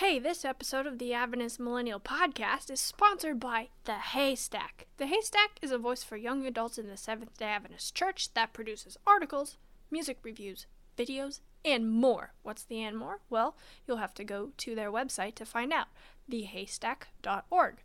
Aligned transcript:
Hey, 0.00 0.18
this 0.18 0.44
episode 0.44 0.86
of 0.86 0.98
the 0.98 1.14
Adventist 1.14 1.58
Millennial 1.58 2.00
Podcast 2.00 2.70
is 2.70 2.82
sponsored 2.82 3.40
by 3.40 3.70
The 3.84 3.94
Haystack. 3.94 4.88
The 4.98 5.06
Haystack 5.06 5.58
is 5.62 5.70
a 5.70 5.78
voice 5.78 6.04
for 6.04 6.18
young 6.18 6.44
adults 6.44 6.76
in 6.76 6.86
the 6.86 6.98
Seventh 6.98 7.38
day 7.38 7.46
Adventist 7.46 7.94
Church 7.94 8.34
that 8.34 8.52
produces 8.52 8.98
articles, 9.06 9.56
music 9.90 10.18
reviews, 10.22 10.66
videos, 10.98 11.40
and 11.64 11.90
more. 11.90 12.34
What's 12.42 12.62
the 12.62 12.82
and 12.82 12.98
more? 12.98 13.20
Well, 13.30 13.56
you'll 13.88 13.96
have 13.96 14.12
to 14.16 14.24
go 14.24 14.50
to 14.58 14.74
their 14.74 14.92
website 14.92 15.34
to 15.36 15.46
find 15.46 15.72
out 15.72 15.86
thehaystack.org. 16.30 17.76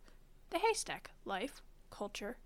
The 0.50 0.58
Haystack 0.58 1.12
Life, 1.24 1.62
Culture, 1.90 2.36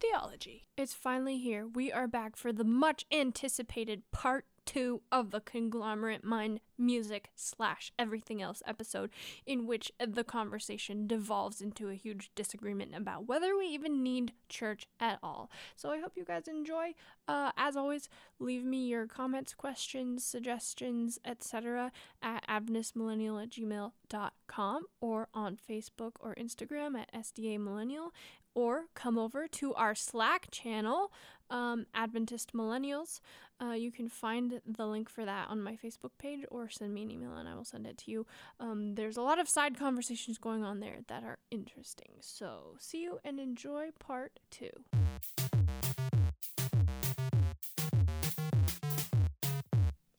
Theology. 0.00 0.64
It's 0.76 0.92
finally 0.92 1.38
here. 1.38 1.66
We 1.66 1.90
are 1.90 2.06
back 2.06 2.36
for 2.36 2.52
the 2.52 2.62
much 2.62 3.06
anticipated 3.10 4.02
part 4.12 4.44
two 4.64 5.02
of 5.12 5.30
the 5.30 5.40
conglomerate 5.40 6.24
mind 6.24 6.60
music 6.76 7.30
slash 7.34 7.92
everything 7.98 8.42
else 8.42 8.62
episode 8.66 9.10
in 9.46 9.66
which 9.66 9.92
the 10.04 10.24
conversation 10.24 11.06
devolves 11.06 11.60
into 11.60 11.88
a 11.88 11.94
huge 11.94 12.30
disagreement 12.34 12.94
about 12.94 13.26
whether 13.28 13.56
we 13.56 13.66
even 13.66 14.02
need 14.02 14.32
church 14.48 14.86
at 15.00 15.18
all. 15.22 15.50
So 15.76 15.90
i 15.90 16.00
hope 16.00 16.12
you 16.16 16.24
guys 16.24 16.48
enjoy. 16.48 16.94
Uh, 17.26 17.52
as 17.56 17.76
always 17.76 18.08
leave 18.38 18.64
me 18.64 18.86
your 18.86 19.06
comments 19.06 19.54
questions 19.54 20.24
suggestions 20.24 21.18
etc 21.24 21.90
at 22.22 22.46
adventistmillennial 22.48 23.42
at 23.42 23.50
gmail.com 23.50 24.82
or 25.00 25.28
on 25.32 25.56
facebook 25.56 26.12
or 26.20 26.34
instagram 26.34 26.96
at 26.98 27.10
sda 27.14 27.58
millennial 27.58 28.12
or 28.54 28.84
come 28.94 29.18
over 29.18 29.46
to 29.48 29.74
our 29.74 29.94
slack 29.94 30.48
channel 30.50 31.12
um, 31.50 31.86
adventist 31.94 32.52
millennials 32.54 33.20
uh, 33.60 33.72
you 33.72 33.92
can 33.92 34.08
find 34.08 34.60
the 34.66 34.86
link 34.86 35.08
for 35.08 35.24
that 35.24 35.48
on 35.48 35.62
my 35.62 35.76
Facebook 35.76 36.10
page 36.18 36.44
or 36.50 36.68
send 36.68 36.92
me 36.92 37.02
an 37.02 37.10
email 37.10 37.34
and 37.36 37.48
I 37.48 37.54
will 37.54 37.64
send 37.64 37.86
it 37.86 37.96
to 37.98 38.10
you. 38.10 38.26
Um, 38.58 38.94
there's 38.94 39.16
a 39.16 39.22
lot 39.22 39.38
of 39.38 39.48
side 39.48 39.78
conversations 39.78 40.38
going 40.38 40.64
on 40.64 40.80
there 40.80 40.98
that 41.06 41.22
are 41.22 41.38
interesting. 41.50 42.10
So, 42.20 42.74
see 42.78 43.02
you 43.02 43.20
and 43.24 43.38
enjoy 43.38 43.90
part 43.98 44.40
two. 44.50 44.70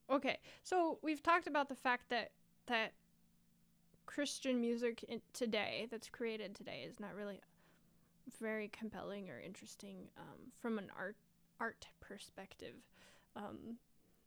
Okay, 0.09 0.39
so 0.63 0.97
we've 1.01 1.21
talked 1.21 1.47
about 1.47 1.67
the 1.67 1.75
fact 1.75 2.09
that 2.09 2.31
that 2.67 2.93
Christian 4.05 4.61
music 4.61 5.03
today 5.33 5.87
that's 5.91 6.07
created 6.07 6.55
today 6.55 6.85
is 6.87 7.01
not 7.01 7.13
really 7.15 7.41
very 8.39 8.67
compelling 8.67 9.29
or 9.29 9.39
interesting 9.39 10.09
um, 10.17 10.51
from 10.59 10.77
an 10.77 10.89
art 10.97 11.17
art 11.59 11.87
perspective. 12.01 12.75
Um, 13.35 13.77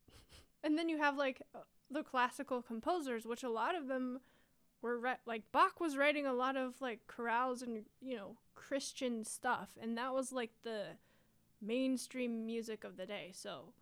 and 0.64 0.78
then 0.78 0.88
you 0.88 0.98
have 0.98 1.16
like 1.16 1.42
uh, 1.54 1.60
the 1.90 2.02
classical 2.02 2.62
composers, 2.62 3.26
which 3.26 3.42
a 3.42 3.50
lot 3.50 3.74
of 3.74 3.88
them 3.88 4.20
were 4.82 4.98
re- 4.98 5.16
like 5.26 5.42
Bach 5.52 5.80
was 5.80 5.96
writing 5.96 6.26
a 6.26 6.32
lot 6.32 6.56
of 6.56 6.80
like 6.80 7.00
chorales 7.06 7.62
and 7.62 7.84
you 8.00 8.16
know 8.16 8.36
Christian 8.54 9.24
stuff, 9.24 9.70
and 9.80 9.96
that 9.96 10.14
was 10.14 10.32
like 10.32 10.50
the 10.62 10.84
mainstream 11.60 12.46
music 12.46 12.84
of 12.84 12.96
the 12.96 13.06
day. 13.06 13.30
So, 13.34 13.72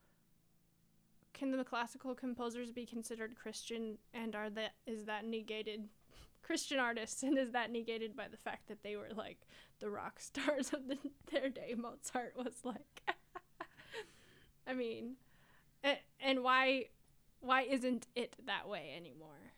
can 1.34 1.50
the 1.50 1.64
classical 1.64 2.14
composers 2.14 2.70
be 2.72 2.86
considered 2.86 3.36
Christian, 3.36 3.98
and 4.14 4.34
are 4.34 4.50
that 4.50 4.74
is 4.86 5.04
that 5.04 5.24
negated? 5.24 5.88
Christian 6.42 6.78
artists, 6.78 7.24
and 7.24 7.36
is 7.36 7.50
that 7.52 7.72
negated 7.72 8.14
by 8.14 8.28
the 8.28 8.36
fact 8.36 8.68
that 8.68 8.84
they 8.84 8.94
were 8.94 9.08
like 9.16 9.38
the 9.80 9.90
rock 9.90 10.20
stars 10.20 10.72
of 10.72 10.88
the, 10.88 10.98
their 11.30 11.48
day? 11.48 11.74
Mozart 11.76 12.34
was 12.36 12.64
like. 12.64 13.02
I 14.66 14.74
mean, 14.74 15.14
and, 15.82 15.98
and 16.20 16.42
why 16.42 16.86
why 17.40 17.62
isn't 17.62 18.06
it 18.16 18.36
that 18.46 18.68
way 18.68 18.94
anymore? 18.96 19.52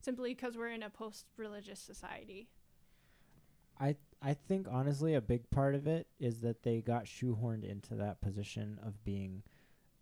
Simply 0.00 0.34
because 0.34 0.56
we're 0.56 0.68
in 0.68 0.84
a 0.84 0.90
post-religious 0.90 1.80
society. 1.80 2.48
I 3.80 3.96
I 4.22 4.34
think 4.34 4.66
honestly 4.70 5.14
a 5.14 5.20
big 5.20 5.50
part 5.50 5.74
of 5.74 5.86
it 5.86 6.06
is 6.18 6.40
that 6.40 6.62
they 6.62 6.80
got 6.80 7.04
shoehorned 7.04 7.64
into 7.64 7.94
that 7.96 8.20
position 8.20 8.78
of 8.84 9.04
being 9.04 9.42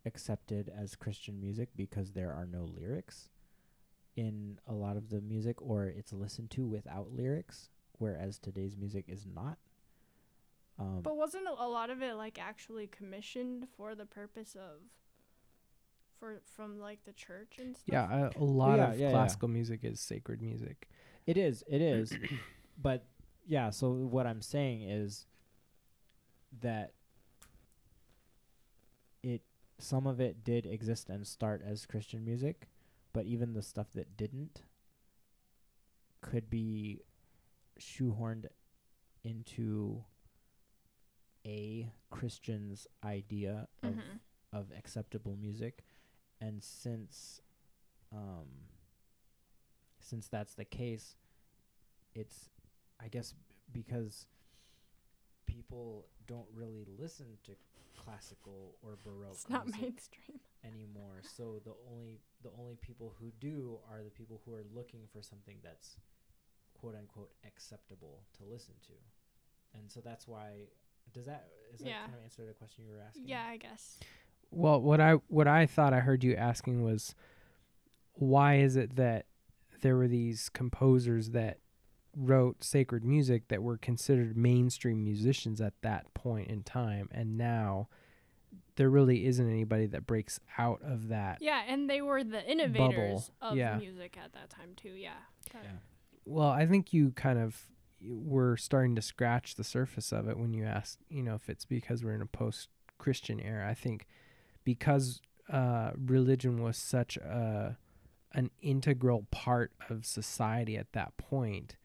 accepted 0.07 0.71
as 0.77 0.95
Christian 0.95 1.41
music 1.41 1.71
because 1.75 2.13
there 2.13 2.33
are 2.33 2.47
no 2.47 2.65
lyrics 2.65 3.31
in 4.17 4.59
a 4.67 4.75
lot 4.75 4.97
of 4.97 5.09
the 5.09 5.21
music 5.21 5.61
or 5.61 5.87
it's 5.87 6.13
listened 6.13 6.51
to 6.51 6.65
without 6.65 7.13
lyrics 7.13 7.71
whereas 7.99 8.39
today's 8.39 8.77
music 8.77 9.05
is 9.09 9.27
not 9.27 9.59
um, 10.79 11.01
but 11.03 11.17
wasn't 11.17 11.47
a 11.47 11.69
lot 11.69 11.91
of 11.91 12.03
it 12.03 12.15
like 12.15 12.39
actually 12.41 12.89
commissioned 12.89 13.69
for 13.77 13.95
the 13.95 14.07
purpose 14.07 14.57
of 14.57 14.81
for 16.19 16.41
from 16.57 16.81
like 16.81 17.05
the 17.05 17.13
church 17.13 17.59
and 17.59 17.77
stuff? 17.77 17.93
Yeah, 17.93 18.31
a, 18.35 18.43
a 18.43 18.45
lot 18.45 18.79
yeah, 18.79 18.91
of 18.91 18.99
yeah, 18.99 19.11
classical 19.11 19.49
yeah. 19.49 19.55
music 19.55 19.81
is 19.85 20.01
sacred 20.01 20.43
music. 20.43 20.89
It 21.27 21.37
is. 21.37 21.63
It 21.69 21.81
is. 21.81 22.13
but 22.81 23.05
yeah, 23.47 23.71
so 23.71 23.91
what 23.91 24.27
I'm 24.27 24.43
saying 24.43 24.83
is 24.83 25.27
that 26.61 26.93
it 29.23 29.43
some 29.79 30.07
of 30.07 30.21
it 30.21 30.43
did 30.45 30.67
exist 30.67 31.09
and 31.09 31.27
start 31.27 31.63
as 31.65 31.87
Christian 31.87 32.25
music, 32.25 32.69
but 33.13 33.27
even 33.27 33.53
the 33.53 33.63
stuff 33.63 33.93
that 33.95 34.17
didn't 34.17 34.63
could 36.21 36.51
be 36.51 37.03
shoehorned 37.81 38.47
into 39.23 40.05
a 41.47 41.91
Christian's 42.11 42.87
idea 43.05 43.69
of 43.83 43.91
mm-hmm. 43.91 44.17
of 44.53 44.67
acceptable 44.77 45.37
music, 45.41 45.85
and 46.41 46.63
since 46.63 47.41
um, 48.13 48.49
since 50.01 50.29
that's 50.29 50.55
the 50.55 50.65
case, 50.65 51.17
it's 52.15 52.51
I 53.03 53.09
guess 53.09 53.35
because 53.73 54.27
people 55.47 56.07
don't 56.27 56.47
really 56.55 56.87
listen 56.99 57.27
to 57.45 57.53
classical 57.97 58.77
or 58.83 58.99
baroque 59.05 59.33
it's 59.33 59.49
not 59.49 59.67
mainstream. 59.67 60.41
anymore. 60.65 61.21
So 61.23 61.61
the 61.65 61.75
only 61.93 62.21
the 62.43 62.51
only 62.59 62.77
people 62.81 63.15
who 63.19 63.31
do 63.41 63.79
are 63.91 64.03
the 64.03 64.11
people 64.11 64.41
who 64.45 64.55
are 64.55 64.65
looking 64.75 65.03
for 65.13 65.23
something 65.23 65.57
that's 65.63 65.97
quote 66.85 66.97
unquote 66.97 67.31
acceptable 67.47 68.25
to 68.37 68.45
listen 68.45 68.75
to 68.87 68.93
and 69.79 69.91
so 69.91 70.01
that's 70.05 70.29
why 70.29 70.67
does 71.15 71.25
that 71.27 71.49
is 71.73 71.81
that 71.81 71.93
kind 72.03 72.15
of 72.15 72.23
answer 72.23 72.45
the 72.45 72.53
question 72.53 72.85
you 72.85 72.93
were 72.93 73.01
asking? 73.01 73.27
Yeah, 73.27 73.45
I 73.49 73.57
guess. 73.57 73.99
Well, 74.51 74.81
what 74.81 75.01
I 75.01 75.15
what 75.29 75.49
I 75.49 75.67
thought 75.67 75.93
I 75.93 76.01
heard 76.01 76.23
you 76.23 76.35
asking 76.35 76.83
was 76.83 77.15
why 78.15 78.57
is 78.57 78.77
it 78.77 78.97
that 78.97 79.27
there 79.81 79.97
were 79.97 80.09
these 80.09 80.49
composers 80.49 81.31
that 81.31 81.59
wrote 82.17 82.63
sacred 82.63 83.05
music 83.05 83.49
that 83.49 83.63
were 83.63 83.77
considered 83.77 84.37
mainstream 84.37 85.03
musicians 85.05 85.61
at 85.61 85.75
that 85.83 86.13
point 86.15 86.49
in 86.49 86.63
time 86.63 87.09
and 87.11 87.37
now 87.37 87.89
there 88.77 88.89
really 88.89 89.27
isn't 89.27 89.51
anybody 89.51 89.87
that 89.87 90.07
breaks 90.07 90.39
out 90.59 90.81
of 90.83 91.09
that. 91.09 91.39
Yeah, 91.41 91.63
and 91.69 91.89
they 91.89 92.03
were 92.03 92.23
the 92.25 92.45
innovators 92.49 93.31
bubble. 93.41 93.53
of 93.53 93.57
yeah. 93.57 93.77
music 93.79 94.17
at 94.23 94.33
that 94.33 94.51
time 94.51 94.71
too. 94.77 94.91
Yeah. 94.91 95.11
yeah. 95.53 95.61
Well, 96.25 96.49
I 96.49 96.67
think 96.67 96.93
you 96.93 97.13
kind 97.13 97.39
of 97.39 97.61
we're 98.07 98.57
starting 98.57 98.95
to 98.97 99.03
scratch 99.03 99.55
the 99.55 99.65
surface 99.65 100.13
of 100.13 100.29
it 100.29 100.39
when 100.39 100.53
you 100.53 100.65
asked, 100.65 100.99
you 101.09 101.23
know, 101.23 101.35
if 101.35 101.49
it's 101.49 101.65
because 101.65 102.05
we're 102.05 102.15
in 102.15 102.23
a 102.23 102.27
post 102.27 102.69
Christian 102.99 103.41
era. 103.41 103.69
I 103.69 103.75
think 103.75 104.07
because 104.65 105.21
uh, 105.51 105.91
religion 105.97 106.63
was 106.63 106.77
such 106.77 107.17
a 107.17 107.77
an 108.33 108.51
integral 108.61 109.27
part 109.31 109.73
of 109.89 110.05
society 110.05 110.77
at 110.77 110.93
that 110.93 111.17
point, 111.17 111.77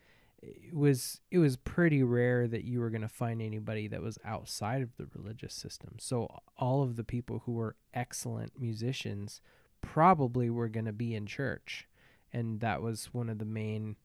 it 0.41 0.73
was 0.73 1.21
it 1.29 1.37
was 1.37 1.57
pretty 1.57 2.01
rare 2.03 2.47
that 2.47 2.63
you 2.63 2.79
were 2.79 2.89
going 2.89 3.01
to 3.01 3.09
find 3.09 3.41
anybody 3.41 3.87
that 3.87 4.01
was 4.01 4.17
outside 4.25 4.81
of 4.81 4.95
the 4.97 5.07
religious 5.13 5.53
system. 5.53 5.95
So 5.99 6.41
all 6.57 6.81
of 6.81 6.95
the 6.95 7.03
people 7.03 7.43
who 7.45 7.53
were 7.53 7.75
excellent 7.93 8.59
musicians 8.59 9.41
probably 9.81 10.49
were 10.49 10.69
going 10.69 10.85
to 10.85 10.93
be 10.93 11.15
in 11.15 11.25
church, 11.25 11.87
and 12.33 12.59
that 12.61 12.81
was 12.81 13.13
one 13.13 13.29
of 13.29 13.37
the 13.37 13.45
main 13.45 13.95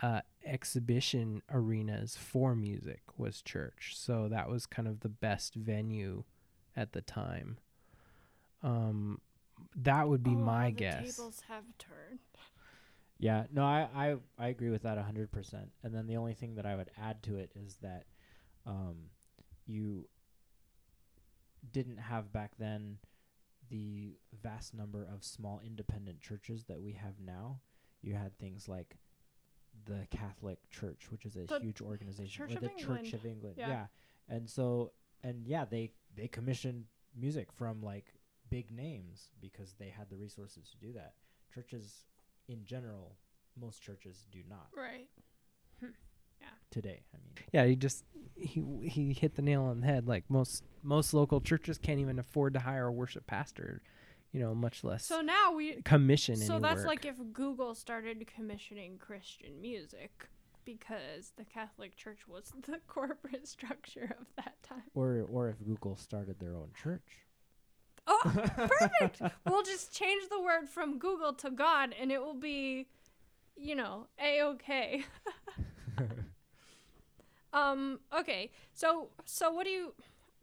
uh, 0.00 0.20
exhibition 0.44 1.42
arenas 1.50 2.16
for 2.16 2.54
music 2.54 3.02
was 3.16 3.42
church. 3.42 3.94
So 3.96 4.28
that 4.28 4.48
was 4.48 4.66
kind 4.66 4.88
of 4.88 5.00
the 5.00 5.08
best 5.08 5.54
venue 5.54 6.24
at 6.76 6.92
the 6.92 7.00
time. 7.00 7.58
Um, 8.62 9.20
that 9.76 10.08
would 10.08 10.22
be 10.22 10.30
oh, 10.30 10.34
my 10.34 10.70
guess. 10.70 11.16
Tables 11.16 11.42
have 11.48 11.64
turned. 11.78 12.20
Yeah, 13.18 13.44
no, 13.52 13.64
I, 13.64 13.88
I, 13.94 14.16
I 14.38 14.48
agree 14.48 14.70
with 14.70 14.82
that 14.82 14.98
hundred 14.98 15.30
percent. 15.30 15.70
And 15.82 15.94
then 15.94 16.06
the 16.06 16.16
only 16.16 16.34
thing 16.34 16.56
that 16.56 16.66
I 16.66 16.74
would 16.74 16.90
add 17.00 17.22
to 17.24 17.36
it 17.36 17.52
is 17.54 17.76
that, 17.80 18.04
um, 18.66 19.10
you 19.66 20.08
didn't 21.72 21.98
have 21.98 22.32
back 22.32 22.52
then 22.58 22.98
the 23.70 24.16
vast 24.42 24.74
number 24.74 25.08
of 25.10 25.24
small 25.24 25.60
independent 25.64 26.20
churches 26.20 26.64
that 26.64 26.82
we 26.82 26.92
have 26.92 27.14
now. 27.24 27.60
You 28.02 28.14
had 28.14 28.38
things 28.38 28.68
like 28.68 28.96
the 29.86 30.06
Catholic 30.10 30.58
Church, 30.70 31.10
which 31.10 31.24
is 31.24 31.36
a 31.36 31.46
the 31.46 31.58
huge 31.60 31.80
organization, 31.80 32.46
Church 32.46 32.56
or 32.56 32.60
the 32.60 32.70
England. 32.70 33.04
Church 33.04 33.12
of 33.14 33.26
England. 33.26 33.56
Yeah. 33.58 33.68
yeah. 33.68 33.86
And 34.28 34.48
so 34.48 34.92
and 35.22 35.46
yeah, 35.46 35.64
they 35.64 35.92
they 36.16 36.28
commissioned 36.28 36.84
music 37.16 37.52
from 37.52 37.82
like 37.82 38.14
big 38.50 38.70
names 38.70 39.30
because 39.40 39.74
they 39.78 39.88
had 39.88 40.08
the 40.10 40.16
resources 40.16 40.68
to 40.70 40.86
do 40.86 40.92
that. 40.94 41.14
Churches 41.54 42.04
in 42.48 42.64
general 42.64 43.16
most 43.60 43.82
churches 43.82 44.26
do 44.32 44.40
not 44.48 44.66
Right. 44.76 45.08
Hmm. 45.80 45.90
Yeah. 46.40 46.48
Today. 46.70 47.04
I 47.14 47.16
mean, 47.18 47.34
Yeah, 47.52 47.64
he 47.66 47.76
just 47.76 48.04
he 48.34 48.62
he 48.88 49.12
hit 49.12 49.36
the 49.36 49.42
nail 49.42 49.62
on 49.62 49.80
the 49.80 49.86
head. 49.86 50.06
Like 50.06 50.24
most 50.28 50.64
most 50.82 51.14
local 51.14 51.40
churches 51.40 51.78
can't 51.78 52.00
even 52.00 52.18
afford 52.18 52.54
to 52.54 52.60
hire 52.60 52.86
a 52.86 52.92
worship 52.92 53.26
pastor, 53.26 53.82
you 54.34 54.40
know, 54.40 54.52
much 54.54 54.82
less 54.82 55.06
So 55.06 55.20
now 55.20 55.52
we 55.54 55.80
commission 55.82 56.34
So 56.36 56.58
that's 56.58 56.80
work. 56.80 56.86
like 56.88 57.04
if 57.06 57.14
Google 57.32 57.74
started 57.74 58.26
commissioning 58.26 58.98
Christian 58.98 59.60
music 59.60 60.26
because 60.64 61.32
the 61.36 61.44
Catholic 61.44 61.94
Church 61.96 62.26
was 62.26 62.52
the 62.66 62.80
corporate 62.88 63.46
structure 63.46 64.16
of 64.20 64.26
that 64.36 64.60
time. 64.62 64.82
or 64.94 65.24
or 65.30 65.48
if 65.50 65.64
Google 65.64 65.94
started 65.96 66.40
their 66.40 66.56
own 66.56 66.70
church. 66.74 67.26
Oh, 68.08 68.20
perfect. 68.68 69.22
we'll 69.46 69.62
just 69.62 69.94
change 69.94 70.28
the 70.28 70.40
word 70.42 70.68
from 70.68 70.98
Google 70.98 71.32
to 71.34 71.50
God 71.50 71.94
and 71.98 72.10
it 72.10 72.20
will 72.20 72.34
be, 72.34 72.88
you 73.56 73.76
know, 73.76 74.08
a 74.20 74.42
okay. 74.42 75.04
um. 77.52 78.00
Okay. 78.18 78.50
So 78.72 79.08
so 79.24 79.52
what 79.52 79.64
do 79.64 79.70
you? 79.70 79.94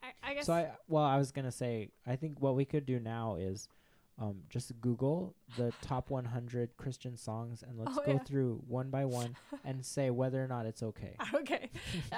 I, 0.02 0.32
I 0.32 0.34
guess. 0.34 0.46
So 0.46 0.54
I 0.54 0.72
well, 0.88 1.04
I 1.04 1.18
was 1.18 1.32
gonna 1.32 1.52
say, 1.52 1.90
I 2.08 2.16
think 2.16 2.40
what 2.42 2.56
we 2.56 2.66
could 2.66 2.86
do 2.86 3.00
now 3.00 3.36
is, 3.36 3.68
um, 4.20 4.42
just 4.50 4.80
Google 4.82 5.36
the 5.58 5.74
top 5.82 6.10
100 6.10 6.78
Christian 6.78 7.18
songs 7.18 7.64
and 7.68 7.78
let's 7.80 7.98
Oh, 7.98 8.04
go 8.06 8.12
yeah. 8.14 8.20
through 8.20 8.62
one 8.68 8.90
by 8.90 9.06
one 9.06 9.36
and 9.66 9.86
say 9.86 10.10
whether 10.10 10.44
or 10.44 10.48
not 10.48 10.66
it's 10.66 10.84
okay. 10.84 11.16
Okay. 11.34 11.70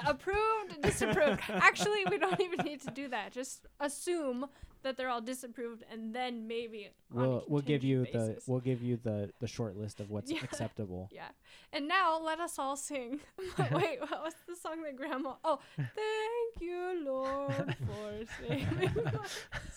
Approved, 0.06 0.82
disapproved. 0.82 1.40
Actually, 1.48 2.04
we 2.10 2.18
don't 2.18 2.40
even 2.40 2.64
need 2.64 2.80
to 2.82 2.90
do 2.90 3.08
that. 3.08 3.32
Just 3.32 3.66
assume 3.80 4.46
that 4.82 4.96
they're 4.98 5.08
all 5.08 5.22
disapproved 5.22 5.82
and 5.90 6.14
then 6.14 6.46
maybe 6.46 6.90
We'll 7.10 7.42
we'll 7.48 7.62
give 7.62 7.82
you 7.82 8.04
contingent 8.04 8.36
the 8.44 8.50
we'll 8.50 8.60
give 8.60 8.82
you 8.82 8.98
the 9.02 9.30
the 9.40 9.46
short 9.46 9.76
list 9.76 9.98
of 10.00 10.10
what's 10.10 10.30
Yeah. 10.34 10.40
acceptable. 10.42 11.08
Yeah. 11.10 11.28
And 11.72 11.88
now 11.88 12.20
let 12.20 12.38
us 12.38 12.58
all 12.58 12.76
sing. 12.76 13.20
Wait, 13.58 13.98
what 14.00 14.22
was 14.22 14.34
the 14.46 14.56
song 14.56 14.82
that 14.82 14.96
grandma 14.96 15.34
Oh, 15.42 15.58
thank 15.76 16.60
you, 16.60 17.02
Lord, 17.04 17.76
for 17.86 18.24
saving 18.46 18.92
my 18.94 19.12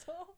soul. 0.05 0.35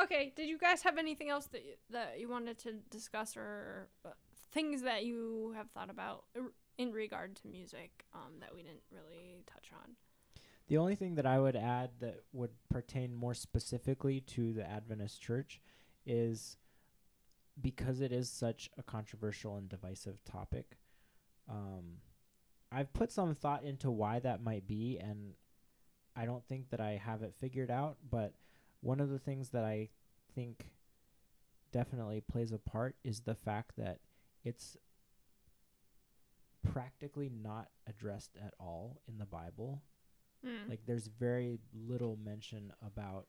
Okay, 0.00 0.32
did 0.34 0.48
you 0.48 0.58
guys 0.58 0.82
have 0.82 0.98
anything 0.98 1.28
else 1.28 1.46
that 1.46 1.64
you, 1.64 1.72
that 1.90 2.18
you 2.18 2.28
wanted 2.28 2.58
to 2.58 2.74
discuss 2.90 3.36
or 3.36 3.88
uh, 4.04 4.10
things 4.52 4.82
that 4.82 5.04
you 5.04 5.52
have 5.56 5.70
thought 5.70 5.90
about 5.90 6.24
in 6.78 6.92
regard 6.92 7.36
to 7.36 7.48
music 7.48 8.04
um, 8.14 8.32
that 8.40 8.54
we 8.54 8.62
didn't 8.62 8.82
really 8.90 9.44
touch 9.46 9.70
on? 9.72 9.92
The 10.68 10.78
only 10.78 10.94
thing 10.94 11.16
that 11.16 11.26
I 11.26 11.38
would 11.38 11.56
add 11.56 11.90
that 12.00 12.20
would 12.32 12.52
pertain 12.70 13.14
more 13.14 13.34
specifically 13.34 14.20
to 14.20 14.52
the 14.52 14.68
Adventist 14.68 15.20
church 15.20 15.60
is 16.06 16.56
because 17.60 18.00
it 18.00 18.12
is 18.12 18.30
such 18.30 18.70
a 18.78 18.82
controversial 18.82 19.56
and 19.56 19.68
divisive 19.68 20.24
topic. 20.24 20.78
Um, 21.48 21.98
I've 22.70 22.92
put 22.94 23.12
some 23.12 23.34
thought 23.34 23.64
into 23.64 23.90
why 23.90 24.20
that 24.20 24.42
might 24.42 24.66
be, 24.66 24.98
and 24.98 25.34
I 26.16 26.24
don't 26.24 26.44
think 26.46 26.70
that 26.70 26.80
I 26.80 26.92
have 26.92 27.22
it 27.22 27.34
figured 27.38 27.70
out. 27.70 27.98
But 28.10 28.32
one 28.82 29.00
of 29.00 29.10
the 29.10 29.18
things 29.18 29.50
that 29.50 29.64
I 29.64 29.90
think 30.34 30.66
definitely 31.72 32.20
plays 32.20 32.52
a 32.52 32.58
part 32.58 32.96
is 33.04 33.20
the 33.20 33.34
fact 33.34 33.72
that 33.78 34.00
it's 34.44 34.76
practically 36.62 37.30
not 37.30 37.68
addressed 37.88 38.36
at 38.44 38.54
all 38.60 39.00
in 39.08 39.18
the 39.18 39.26
Bible 39.26 39.82
Mm. 40.44 40.68
like 40.68 40.80
there's 40.86 41.06
very 41.06 41.60
little 41.72 42.16
mention 42.24 42.72
about 42.84 43.26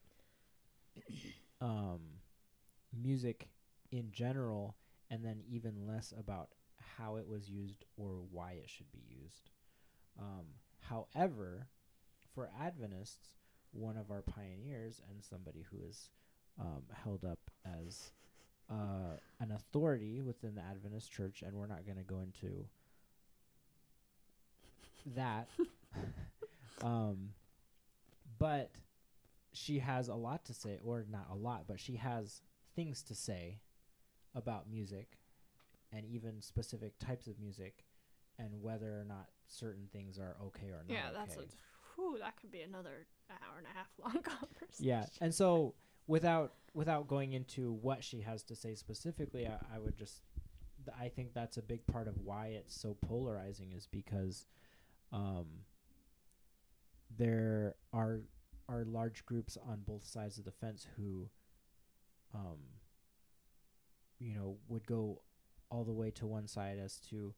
um 1.62 2.00
music 2.92 3.50
in 3.92 4.12
general 4.12 4.76
and 5.12 5.24
then 5.24 5.42
even 5.48 5.88
less 5.88 6.14
about 6.18 6.50
how 6.98 7.18
it 7.18 7.28
was 7.28 7.50
used 7.50 7.86
or 7.98 8.24
why 8.32 8.54
it 8.54 8.70
should 8.70 8.92
be 8.92 9.04
used 9.08 9.52
um 10.20 10.46
however 10.82 11.68
for 12.34 12.50
adventists 12.60 13.36
one 13.74 13.98
of 13.98 14.12
our 14.12 14.22
pioneers 14.22 15.02
and 15.10 15.24
somebody 15.24 15.66
who 15.72 15.78
is 15.88 16.10
um, 16.60 16.84
held 17.04 17.26
up 17.26 17.40
as 17.66 18.12
uh, 18.70 19.18
an 19.40 19.52
authority 19.52 20.22
within 20.22 20.56
the 20.56 20.62
adventist 20.62 21.12
church 21.12 21.44
and 21.46 21.56
we're 21.56 21.68
not 21.68 21.86
going 21.86 21.98
to 21.98 22.04
go 22.04 22.22
into 22.22 22.66
that 25.16 25.50
um, 26.84 27.30
but 28.40 28.72
she 29.54 29.80
has 29.80 30.08
a 30.08 30.16
lot 30.16 30.46
to 30.46 30.54
say, 30.54 30.80
or 30.84 31.06
not 31.10 31.28
a 31.32 31.36
lot, 31.36 31.66
but 31.68 31.80
she 31.80 31.96
has 31.96 32.42
things 32.76 33.04
to 33.04 33.16
say 33.16 33.60
about 34.36 34.70
music 34.70 35.20
and 35.92 36.06
even 36.06 36.42
specific 36.42 36.98
types 37.00 37.28
of 37.28 37.40
music 37.40 37.86
and 38.40 38.50
whether 38.62 39.00
or 39.00 39.06
not 39.08 39.28
certain 39.48 39.88
things 39.94 40.18
are 40.18 40.36
okay 40.44 40.68
or 40.68 40.84
not. 40.88 40.94
Yeah, 40.94 41.10
that's 41.14 41.36
a 41.36 41.40
okay. 41.40 41.50
Whew, 41.96 42.18
that 42.20 42.38
could 42.40 42.52
be 42.52 42.62
another 42.62 43.06
hour 43.30 43.58
and 43.58 43.68
a 43.68 43.78
half 43.78 43.88
long 44.00 44.24
conversation. 44.24 44.86
Yeah, 44.86 45.06
and 45.22 45.34
so 45.34 45.76
without 46.08 46.54
without 46.74 47.08
going 47.08 47.34
into 47.34 47.72
what 47.72 48.04
she 48.04 48.22
has 48.22 48.44
to 48.44 48.56
say 48.56 48.76
specifically, 48.76 49.48
I, 49.48 49.58
I 49.76 49.80
would 49.80 49.98
just 49.98 50.22
I 51.00 51.10
think 51.10 51.34
that's 51.34 51.58
a 51.58 51.62
big 51.62 51.86
part 51.88 52.08
of 52.08 52.18
why 52.24 52.48
it's 52.48 52.76
so 52.80 52.98
polarizing 53.02 53.72
is 53.74 53.88
because 53.88 54.46
um, 55.12 55.46
there 57.18 57.76
are 57.94 58.22
are 58.70 58.86
large 58.86 59.26
groups 59.26 59.58
on 59.68 59.82
both 59.86 60.06
sides 60.06 60.38
of 60.38 60.46
the 60.46 60.52
fence 60.52 60.88
who 60.96 61.30
um, 62.34 62.58
you 64.20 64.34
know 64.34 64.58
would 64.68 64.86
go 64.88 65.22
all 65.70 65.84
the 65.84 65.94
way 65.94 66.12
to 66.12 66.26
one 66.26 66.48
side 66.48 66.78
as 66.84 66.98
to 66.98 67.34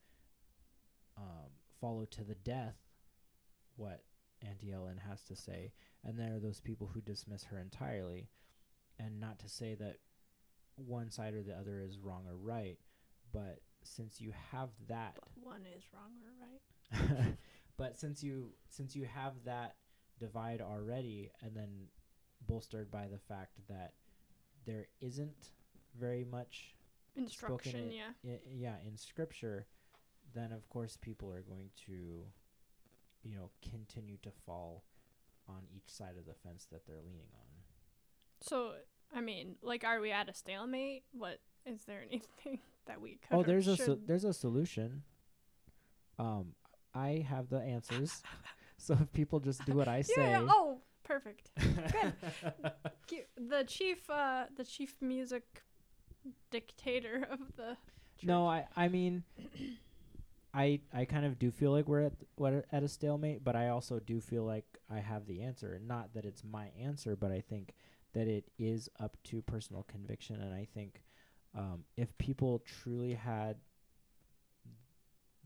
um, 1.17 1.49
follow 1.79 2.05
to 2.05 2.23
the 2.23 2.35
death 2.35 2.75
what 3.75 4.03
Auntie 4.41 4.71
Ellen 4.71 4.99
has 5.09 5.21
to 5.23 5.35
say, 5.35 5.71
and 6.03 6.17
there 6.19 6.35
are 6.35 6.39
those 6.39 6.59
people 6.59 6.87
who 6.93 7.01
dismiss 7.01 7.43
her 7.45 7.59
entirely, 7.59 8.29
and 8.99 9.19
not 9.19 9.39
to 9.39 9.49
say 9.49 9.75
that 9.75 9.97
one 10.75 11.09
side 11.09 11.33
or 11.33 11.43
the 11.43 11.57
other 11.57 11.79
is 11.81 11.99
wrong 11.99 12.23
or 12.27 12.35
right, 12.35 12.77
but 13.31 13.59
since 13.83 14.19
you 14.19 14.33
have 14.51 14.69
that, 14.87 15.15
But 15.15 15.45
one 15.45 15.61
is 15.75 15.83
wrong 15.93 16.11
or 16.23 17.17
right. 17.19 17.35
but 17.77 17.97
since 17.97 18.23
you 18.23 18.51
since 18.69 18.95
you 18.95 19.05
have 19.05 19.33
that 19.45 19.75
divide 20.19 20.61
already, 20.61 21.31
and 21.41 21.55
then 21.55 21.87
bolstered 22.47 22.91
by 22.91 23.07
the 23.07 23.17
fact 23.17 23.57
that 23.69 23.93
there 24.65 24.87
isn't 25.01 25.51
very 25.99 26.23
much 26.25 26.75
Instruction, 27.15 27.79
in- 27.85 27.91
yeah. 27.91 28.09
I- 28.25 28.39
yeah 28.53 28.75
in 28.85 28.97
scripture 28.97 29.67
then 30.33 30.51
of 30.51 30.67
course 30.67 30.97
people 30.97 31.31
are 31.31 31.41
going 31.41 31.69
to 31.85 32.25
you 33.25 33.35
know 33.35 33.49
continue 33.69 34.17
to 34.23 34.29
fall 34.45 34.83
on 35.49 35.63
each 35.75 35.89
side 35.89 36.15
of 36.17 36.25
the 36.25 36.33
fence 36.33 36.67
that 36.71 36.85
they're 36.87 37.01
leaning 37.03 37.29
on 37.33 37.47
So, 38.41 38.73
I 39.15 39.21
mean, 39.21 39.55
like, 39.61 39.83
are 39.83 39.99
we 39.99 40.11
at 40.11 40.29
a 40.29 40.33
stalemate? 40.33 41.03
What 41.11 41.39
is 41.65 41.83
there 41.85 42.01
anything 42.09 42.59
that 42.85 43.01
we 43.01 43.19
could? 43.27 43.35
oh 43.37 43.43
there's 43.43 43.67
a 43.67 43.75
so- 43.75 43.99
there's 44.07 44.23
a 44.23 44.33
solution 44.33 45.03
um 46.19 46.53
i 46.93 47.25
have 47.27 47.49
the 47.49 47.59
answers 47.59 48.21
so 48.77 48.93
if 49.01 49.11
people 49.11 49.39
just 49.39 49.65
do 49.65 49.73
what 49.73 49.87
i 49.87 49.97
yeah, 49.97 50.03
say 50.15 50.29
yeah. 50.31 50.47
Oh, 50.47 50.79
perfect. 51.03 51.51
Cu- 51.59 52.11
The 53.37 53.63
chief, 53.67 54.09
uh, 54.09 54.45
the 54.55 54.63
chief 54.63 54.95
music 55.01 55.61
dictator 56.51 57.27
of 57.29 57.39
the. 57.57 57.77
no 58.23 58.47
i 58.47 58.65
i 58.75 58.87
mean 58.87 59.23
i 60.55 60.79
i 60.93 61.05
kind 61.05 61.25
of 61.25 61.37
do 61.37 61.51
feel 61.51 61.71
like 61.71 61.87
we're 61.87 62.01
at 62.01 62.13
what 62.35 62.65
at 62.71 62.83
a 62.83 62.87
stalemate 62.87 63.43
but 63.43 63.55
i 63.55 63.67
also 63.67 63.99
do 63.99 64.19
feel 64.21 64.43
like 64.43 64.65
i 64.89 64.99
have 64.99 65.25
the 65.27 65.41
answer. 65.41 65.79
Not 65.85 66.13
that 66.13 66.25
it's 66.25 66.43
my 66.43 66.69
answer 66.81 67.15
but 67.15 67.31
i 67.31 67.41
think 67.41 67.73
that 68.13 68.27
it 68.27 68.45
is 68.57 68.89
up 68.99 69.17
to 69.25 69.41
personal 69.41 69.83
conviction. 69.83 70.37
And 70.41 70.53
i 70.53 70.67
think 70.73 71.03
um, 71.57 71.83
if 71.95 72.17
people 72.17 72.61
truly 72.65 73.13
had 73.13 73.57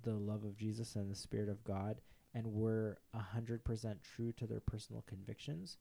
the 0.03 0.13
love 0.13 0.43
of 0.43 0.57
jesus 0.57 0.95
and 0.95 1.11
the 1.11 1.15
spirit 1.15 1.49
of 1.49 1.63
god 1.63 1.99
and 2.33 2.45
were 2.45 2.99
a 3.13 3.19
hundred 3.19 3.63
percent 3.63 3.99
true 4.01 4.31
to 4.33 4.47
their 4.47 4.61
personal 4.61 5.03
convictions 5.07 5.77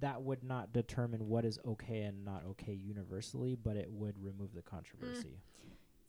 that 0.00 0.22
would 0.22 0.42
not 0.42 0.72
determine 0.72 1.28
what 1.28 1.44
is 1.44 1.58
okay 1.66 2.02
and 2.02 2.24
not 2.24 2.42
okay 2.48 2.72
universally 2.72 3.54
but 3.54 3.76
it 3.76 3.90
would 3.90 4.16
remove 4.22 4.54
the 4.54 4.62
controversy 4.62 5.38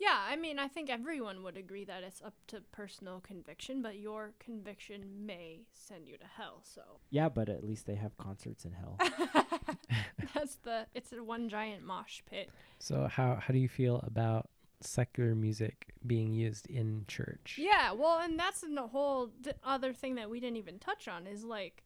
Yeah, 0.03 0.19
I 0.29 0.35
mean, 0.35 0.59
I 0.59 0.67
think 0.67 0.89
everyone 0.89 1.43
would 1.43 1.55
agree 1.55 1.85
that 1.85 2.03
it's 2.03 2.21
up 2.21 2.33
to 2.47 2.59
personal 2.73 3.21
conviction, 3.21 3.81
but 3.81 3.97
your 3.97 4.33
conviction 4.37 5.25
may 5.25 5.61
send 5.71 6.09
you 6.09 6.17
to 6.17 6.25
hell. 6.25 6.59
So 6.63 6.81
Yeah, 7.09 7.29
but 7.29 7.47
at 7.47 7.63
least 7.63 7.85
they 7.85 7.95
have 7.95 8.17
concerts 8.17 8.65
in 8.65 8.73
hell. 8.73 8.97
that's 10.33 10.55
the. 10.55 10.87
It's 10.93 11.13
a 11.13 11.23
one 11.23 11.47
giant 11.47 11.85
mosh 11.85 12.21
pit. 12.29 12.49
So 12.79 13.07
how 13.07 13.35
how 13.35 13.53
do 13.53 13.59
you 13.59 13.69
feel 13.69 14.03
about 14.05 14.49
secular 14.81 15.35
music 15.35 15.93
being 16.05 16.33
used 16.33 16.67
in 16.67 17.05
church? 17.07 17.55
Yeah, 17.57 17.93
well, 17.93 18.19
and 18.19 18.37
that's 18.37 18.59
the 18.59 18.87
whole 18.87 19.27
d- 19.39 19.51
other 19.63 19.93
thing 19.93 20.15
that 20.15 20.29
we 20.29 20.41
didn't 20.41 20.57
even 20.57 20.79
touch 20.79 21.07
on 21.07 21.27
is 21.27 21.45
like, 21.45 21.83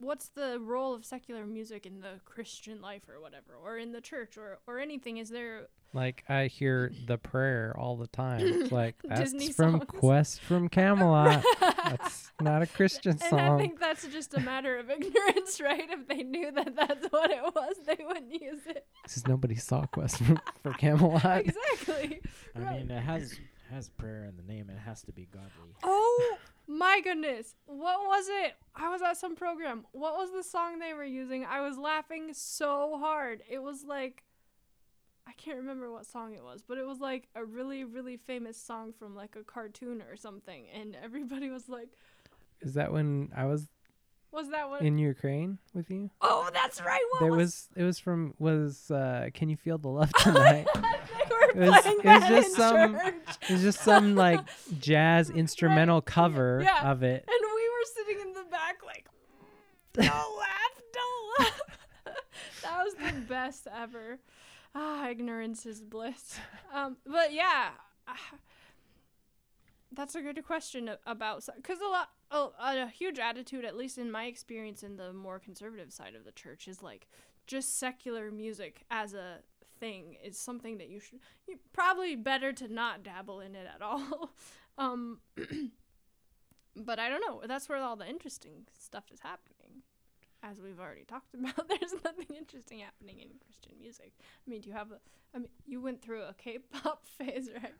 what's 0.00 0.28
the 0.30 0.58
role 0.60 0.92
of 0.92 1.04
secular 1.04 1.46
music 1.46 1.86
in 1.86 2.00
the 2.00 2.20
Christian 2.24 2.80
life 2.80 3.08
or 3.08 3.20
whatever, 3.20 3.54
or 3.54 3.78
in 3.78 3.92
the 3.92 4.00
church 4.00 4.36
or 4.36 4.58
or 4.66 4.80
anything? 4.80 5.18
Is 5.18 5.28
there 5.28 5.68
Like 5.94 6.22
I 6.28 6.46
hear 6.46 6.92
the 7.06 7.16
prayer 7.18 7.74
all 7.78 7.96
the 7.96 8.06
time. 8.08 8.40
It's 8.42 8.70
like 8.80 8.96
that's 9.02 9.32
Disney 9.32 9.52
from 9.52 9.72
songs. 9.78 9.84
Quest 9.88 10.40
from 10.42 10.68
Camelot. 10.68 11.42
that's 11.60 12.30
not 12.40 12.60
a 12.62 12.66
Christian 12.66 13.18
song. 13.18 13.38
And 13.38 13.52
I 13.54 13.58
think 13.58 13.80
that's 13.80 14.06
just 14.08 14.34
a 14.34 14.40
matter 14.40 14.76
of 14.76 14.90
ignorance, 14.90 15.60
right? 15.60 15.84
If 15.90 16.06
they 16.06 16.22
knew 16.22 16.50
that 16.52 16.76
that's 16.76 17.06
what 17.10 17.30
it 17.30 17.42
was, 17.54 17.76
they 17.86 17.96
wouldn't 18.06 18.32
use 18.32 18.66
it. 18.66 18.86
Because 19.02 19.26
nobody 19.26 19.54
saw 19.54 19.86
Quest 19.86 20.18
from, 20.18 20.40
for 20.62 20.72
Camelot. 20.74 21.40
exactly. 21.46 22.20
I 22.54 22.58
Right. 22.60 22.78
mean, 22.80 22.90
it 22.90 23.00
has 23.02 23.38
has 23.70 23.88
prayer 23.90 24.24
in 24.24 24.36
the 24.36 24.42
name. 24.42 24.70
It 24.70 24.78
has 24.78 25.02
to 25.02 25.12
be 25.12 25.26
godly. 25.32 25.74
Oh 25.84 26.36
my 26.66 27.00
goodness. 27.02 27.54
What 27.66 28.00
was 28.06 28.26
it? 28.28 28.54
I 28.74 28.90
was 28.90 29.00
at 29.02 29.16
some 29.16 29.36
program. 29.36 29.84
What 29.92 30.14
was 30.16 30.30
the 30.32 30.42
song 30.42 30.78
they 30.78 30.92
were 30.94 31.04
using? 31.04 31.44
I 31.44 31.60
was 31.60 31.76
laughing 31.78 32.30
so 32.32 32.98
hard. 32.98 33.42
It 33.48 33.62
was 33.62 33.84
like 33.84 34.22
I 35.28 35.32
can't 35.32 35.58
remember 35.58 35.92
what 35.92 36.06
song 36.06 36.32
it 36.34 36.42
was, 36.42 36.62
but 36.66 36.78
it 36.78 36.86
was 36.86 37.00
like 37.00 37.28
a 37.34 37.44
really 37.44 37.84
really 37.84 38.16
famous 38.16 38.56
song 38.56 38.92
from 38.98 39.14
like 39.14 39.36
a 39.36 39.44
cartoon 39.44 40.02
or 40.08 40.16
something 40.16 40.66
and 40.74 40.96
everybody 41.02 41.50
was 41.50 41.68
like, 41.68 41.88
Is 42.62 42.74
that 42.74 42.92
when 42.92 43.30
I 43.36 43.44
was 43.44 43.68
"Was 44.32 44.48
that 44.50 44.68
what?" 44.70 44.82
in 44.82 44.98
Ukraine 44.98 45.58
with 45.74 45.90
you? 45.90 46.10
oh, 46.22 46.48
that's 46.52 46.80
right. 46.80 47.00
What 47.12 47.20
There 47.20 47.30
was, 47.32 47.38
was 47.38 47.68
it 47.76 47.82
was 47.84 47.98
from 47.98 48.34
was 48.38 48.90
uh 48.90 49.28
Can 49.34 49.48
You 49.50 49.56
Feel 49.56 49.78
the 49.78 49.88
Love 49.88 50.12
Tonight? 50.14 50.66
they 50.74 50.80
were 50.80 51.50
It 51.66 51.70
was- 51.70 51.82
playing 51.82 51.98
it 51.98 52.04
was 52.06 52.20
that 52.20 52.28
just 52.30 52.48
in 52.48 52.54
some- 52.54 52.94
church. 52.98 53.14
It 53.48 53.52
was 53.52 53.62
just 53.62 53.80
some 53.80 54.14
like 54.16 54.40
jazz 54.80 55.30
instrumental 55.30 56.00
cover 56.00 56.60
yeah. 56.64 56.90
of 56.90 57.02
it. 57.02 57.24
And 57.28 57.40
we 57.54 57.68
were 57.68 57.86
sitting 57.94 58.20
in 58.28 58.32
the 58.32 58.44
back 58.50 58.76
like, 58.84 59.06
don't 59.92 60.06
laugh, 60.06 60.74
don't 60.92 61.38
laugh. 61.40 61.60
that 62.62 62.84
was 62.84 62.94
the 62.94 63.20
best 63.28 63.66
ever. 63.74 64.18
Ah, 64.80 65.08
ignorance 65.08 65.66
is 65.66 65.82
bliss. 65.82 66.38
Um, 66.72 66.98
but 67.04 67.32
yeah, 67.32 67.70
ah, 68.06 68.30
that's 69.90 70.14
a 70.14 70.22
good 70.22 70.40
question 70.46 70.88
about 71.04 71.44
because 71.56 71.80
a 71.80 71.88
lot, 71.88 72.10
a, 72.30 72.84
a 72.84 72.86
huge 72.86 73.18
attitude, 73.18 73.64
at 73.64 73.76
least 73.76 73.98
in 73.98 74.08
my 74.08 74.26
experience 74.26 74.84
in 74.84 74.96
the 74.96 75.12
more 75.12 75.40
conservative 75.40 75.92
side 75.92 76.14
of 76.14 76.24
the 76.24 76.30
church, 76.30 76.68
is 76.68 76.80
like 76.80 77.08
just 77.48 77.76
secular 77.76 78.30
music 78.30 78.84
as 78.88 79.14
a 79.14 79.38
thing 79.80 80.16
is 80.22 80.38
something 80.38 80.78
that 80.78 80.88
you 80.88 81.00
should 81.00 81.18
you, 81.48 81.58
probably 81.72 82.14
better 82.14 82.52
to 82.52 82.72
not 82.72 83.02
dabble 83.02 83.40
in 83.40 83.56
it 83.56 83.66
at 83.74 83.82
all. 83.82 84.30
um, 84.78 85.18
but 86.76 87.00
I 87.00 87.08
don't 87.08 87.22
know. 87.26 87.42
That's 87.48 87.68
where 87.68 87.78
all 87.78 87.96
the 87.96 88.08
interesting 88.08 88.68
stuff 88.78 89.06
is 89.12 89.18
happening. 89.18 89.57
As 90.50 90.60
we've 90.60 90.80
already 90.80 91.04
talked 91.04 91.34
about, 91.38 91.68
there's 91.68 91.94
nothing 92.04 92.36
interesting 92.36 92.80
happening 92.80 93.18
in 93.20 93.28
Christian 93.44 93.72
music. 93.80 94.12
I 94.18 94.50
mean, 94.50 94.60
do 94.60 94.68
you 94.68 94.74
have 94.74 94.92
a? 94.92 94.98
I 95.34 95.38
mean, 95.38 95.48
you 95.66 95.80
went 95.80 96.00
through 96.00 96.22
a 96.22 96.34
K-pop 96.34 97.06
phase, 97.18 97.50
right? 97.62 97.74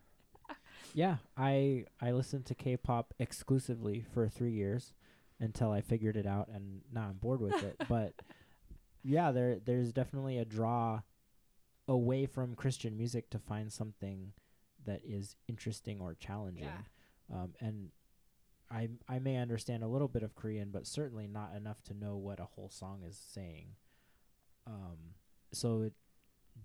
Yeah, 0.94 1.16
I 1.36 1.84
I 2.00 2.12
listened 2.12 2.46
to 2.46 2.54
K-pop 2.54 3.14
exclusively 3.18 4.04
for 4.12 4.28
three 4.28 4.52
years 4.52 4.94
until 5.40 5.70
I 5.70 5.80
figured 5.80 6.16
it 6.16 6.26
out, 6.26 6.48
and 6.48 6.82
now 6.92 7.02
I'm 7.02 7.16
bored 7.16 7.40
with 7.40 7.62
it. 7.62 7.76
But 7.88 8.14
yeah, 9.02 9.32
there 9.32 9.58
there's 9.64 9.92
definitely 9.92 10.38
a 10.38 10.44
draw 10.44 11.02
away 11.86 12.26
from 12.26 12.54
Christian 12.54 12.96
music 12.96 13.30
to 13.30 13.38
find 13.38 13.72
something 13.72 14.32
that 14.84 15.00
is 15.04 15.36
interesting 15.48 16.00
or 16.00 16.14
challenging. 16.14 16.64
Yeah. 16.64 17.42
Um, 17.42 17.54
and 17.60 17.90
I 18.70 18.88
I 19.08 19.18
may 19.18 19.36
understand 19.36 19.82
a 19.82 19.88
little 19.88 20.08
bit 20.08 20.22
of 20.22 20.34
Korean, 20.34 20.70
but 20.70 20.86
certainly 20.86 21.26
not 21.26 21.54
enough 21.56 21.82
to 21.84 21.94
know 21.94 22.16
what 22.16 22.40
a 22.40 22.44
whole 22.44 22.70
song 22.70 23.02
is 23.06 23.16
saying. 23.16 23.76
Um, 24.66 25.14
so 25.52 25.82
it 25.82 25.94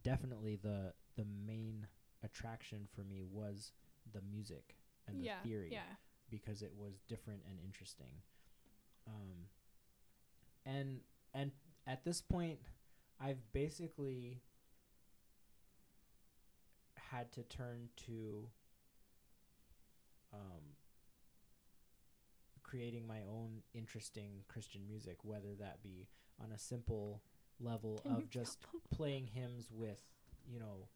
definitely 0.03 0.57
the 0.61 0.93
the 1.15 1.25
main 1.25 1.87
attraction 2.23 2.87
for 2.93 3.03
me 3.03 3.23
was 3.23 3.71
the 4.13 4.21
music 4.21 4.75
and 5.07 5.19
the 5.19 5.25
yeah. 5.25 5.39
theory 5.43 5.69
Yeah. 5.71 5.81
because 6.29 6.61
it 6.61 6.71
was 6.75 7.01
different 7.07 7.41
and 7.49 7.59
interesting. 7.63 8.21
Um, 9.07 9.47
and 10.65 10.99
and 11.33 11.51
at 11.87 12.03
this 12.03 12.21
point, 12.21 12.59
I've 13.19 13.51
basically 13.53 14.41
had 16.95 17.31
to 17.33 17.43
turn 17.43 17.89
to 18.07 18.49
um, 20.33 20.72
creating 22.73 23.05
my 23.05 23.21
own 23.29 23.61
interesting 23.75 24.43
Christian 24.47 24.81
music, 24.87 25.17
whether 25.21 25.53
that 25.59 25.83
be 25.83 26.07
on 26.43 26.51
a 26.51 26.57
simple 26.57 27.21
level 27.59 27.99
Can 28.01 28.11
of 28.13 28.29
just 28.31 28.65
playing 28.89 29.27
hymns 29.27 29.69
with, 29.71 29.99
you 30.47 30.59
know, 30.59 30.87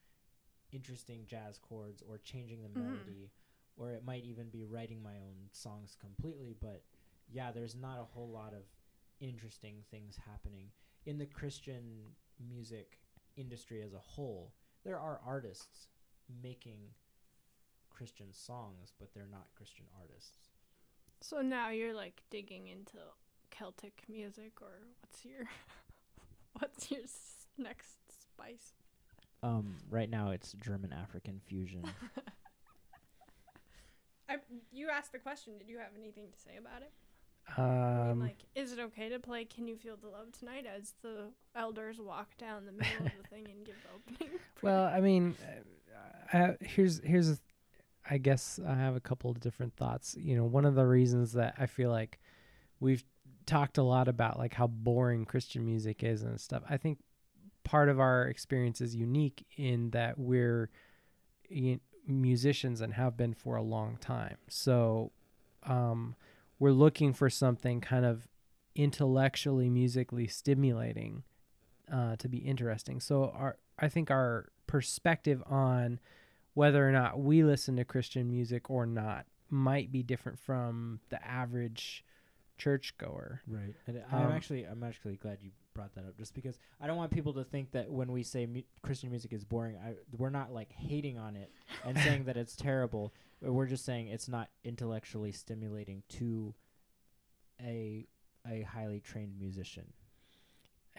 interesting 0.72 1.26
jazz 1.28 1.60
chords 1.60 2.02
or 2.02 2.18
changing 2.18 2.64
the 2.64 2.70
Mhm. 2.70 2.84
melody, 2.84 3.32
or 3.76 3.92
it 3.92 4.04
might 4.04 4.24
even 4.24 4.50
be 4.50 4.64
writing 4.64 5.04
my 5.04 5.20
own 5.20 5.50
songs 5.52 5.96
completely. 5.96 6.54
But 6.56 6.84
yeah, 7.30 7.52
there's 7.52 7.76
not 7.76 8.00
a 8.00 8.06
whole 8.06 8.30
lot 8.30 8.56
of 8.56 8.66
interesting 9.20 9.84
things 9.84 10.18
happening 10.18 10.72
in 11.06 11.20
the 11.20 11.28
Christian 11.28 12.16
music 12.40 13.00
industry 13.36 13.84
as 13.84 13.94
a 13.94 14.00
whole. 14.00 14.56
There 14.84 15.00
are 15.00 15.20
artists 15.20 15.90
making 16.28 16.96
Christian 17.92 18.34
songs, 18.34 18.94
but 18.98 19.14
they're 19.14 19.28
not 19.28 19.54
Christian 19.54 19.86
artists. 19.96 20.50
So 21.22 21.42
now 21.42 21.70
you're 21.70 21.94
like 21.94 22.22
digging 22.30 22.68
into 22.68 22.98
Celtic 23.52 24.04
music, 24.10 24.54
or 24.62 24.80
what's 25.02 25.26
your 25.26 25.46
what's 26.60 26.92
your 26.92 27.02
s- 27.04 27.48
next 27.58 27.98
spice? 28.22 28.74
Um, 29.44 29.76
right 29.90 30.10
now 30.10 30.32
it's 30.32 30.54
German 30.54 30.92
African 30.94 31.40
fusion. 31.46 31.84
I 34.30 34.38
you 34.72 34.90
asked 34.90 35.12
the 35.14 35.20
question. 35.20 35.58
Did 35.58 35.70
you 35.70 35.78
have 35.78 35.92
anything 35.98 36.26
to 36.32 36.40
say 36.40 36.58
about 36.58 36.82
it? 36.82 36.92
I 37.58 37.62
mean, 37.62 38.10
Um, 38.12 38.20
like, 38.20 38.44
is 38.56 38.74
it 38.74 38.80
okay 38.80 39.08
to 39.10 39.20
play 39.20 39.46
"Can 39.46 39.68
You 39.68 39.78
Feel 39.78 39.96
the 39.96 40.10
Love 40.10 40.32
Tonight" 40.38 40.66
as 40.66 40.94
the 41.02 41.30
elders 41.56 41.98
walk 42.00 42.38
down 42.38 42.66
the 42.66 42.74
middle 42.74 43.06
of 43.06 43.12
the 43.22 43.28
thing 43.30 43.46
and 43.50 43.66
give 43.66 43.76
the 43.84 43.90
opening? 43.96 44.40
Well, 44.62 44.86
I 44.86 45.00
mean, 45.02 45.36
uh, 46.34 46.38
uh, 46.38 46.54
here's 46.62 47.00
here's, 47.04 47.30
a- 47.30 47.38
I 48.10 48.18
guess 48.18 48.60
I 48.66 48.76
have 48.76 48.96
a 48.96 49.00
couple 49.00 49.30
of 49.30 49.40
different 49.40 49.76
thoughts. 49.76 50.16
You 50.20 50.36
know, 50.36 50.46
one 50.46 50.66
of 50.66 50.76
the 50.76 50.86
reasons 50.86 51.34
that 51.34 51.56
I 51.58 51.66
feel 51.66 51.90
like 51.90 52.20
we've 52.80 53.04
talked 53.46 53.78
a 53.78 53.84
lot 53.84 54.08
about 54.08 54.38
like 54.38 54.54
how 54.54 54.68
boring 54.68 55.26
Christian 55.26 55.66
music 55.66 56.04
is 56.04 56.24
and 56.24 56.40
stuff. 56.40 56.64
I 56.70 56.78
think 56.78 57.00
part 57.64 57.90
of 57.90 58.00
our 58.00 58.28
experience 58.28 58.82
is 58.82 58.96
unique 58.96 59.46
in 59.56 59.92
that 59.92 60.18
we're 60.18 60.70
musicians 62.08 62.82
and 62.82 62.94
have 62.94 63.18
been 63.18 63.34
for 63.34 63.56
a 63.56 63.64
long 63.64 63.98
time. 63.98 64.38
So, 64.48 65.12
um, 65.64 66.16
we're 66.60 66.72
looking 66.72 67.14
for 67.14 67.30
something 67.30 67.82
kind 67.82 68.06
of 68.06 68.28
intellectually, 68.76 69.70
musically 69.70 70.28
stimulating 70.28 71.24
uh, 71.92 72.16
to 72.18 72.28
be 72.28 72.38
interesting. 72.38 73.00
So 73.00 73.32
our 73.36 73.58
I 73.80 73.90
think 73.90 74.10
our 74.10 74.50
perspective 74.66 75.44
on 75.46 76.00
whether 76.58 76.88
or 76.88 76.92
not 76.92 77.20
we 77.20 77.44
listen 77.44 77.76
to 77.76 77.86
Christian 77.86 78.28
music 78.28 78.72
or 78.72 78.88
not 78.88 79.28
might 79.52 79.92
be 79.92 80.02
different 80.02 80.40
from 80.40 81.00
the 81.10 81.24
average 81.26 82.04
churchgoer. 82.58 83.44
Right. 83.48 83.76
And 83.86 84.04
I'm 84.12 84.26
Um, 84.26 84.32
actually 84.32 84.64
I'm 84.64 84.82
actually 84.82 85.18
glad 85.18 85.38
you 85.44 85.52
brought 85.76 85.94
that 85.94 86.06
up 86.06 86.18
just 86.18 86.34
because 86.34 86.58
I 86.82 86.88
don't 86.88 86.98
want 86.98 87.12
people 87.12 87.34
to 87.34 87.44
think 87.44 87.70
that 87.74 87.92
when 87.92 88.12
we 88.12 88.24
say 88.24 88.48
mu- 88.48 88.64
Christian 88.82 89.12
music 89.12 89.32
is 89.34 89.46
boring, 89.46 89.78
I, 89.78 89.94
we're 90.18 90.32
not 90.32 90.52
like 90.52 90.72
hating 90.72 91.20
on 91.20 91.36
it 91.36 91.52
and 91.86 91.96
saying 92.06 92.24
that 92.24 92.38
it's 92.38 92.56
terrible. 92.56 93.14
We're 93.40 93.68
just 93.68 93.86
saying 93.86 94.08
it's 94.08 94.28
not 94.28 94.50
intellectually 94.64 95.32
stimulating 95.34 96.02
to 96.18 96.56
a 97.62 98.08
a 98.50 98.64
highly 98.64 99.00
trained 99.00 99.38
musician. 99.38 99.94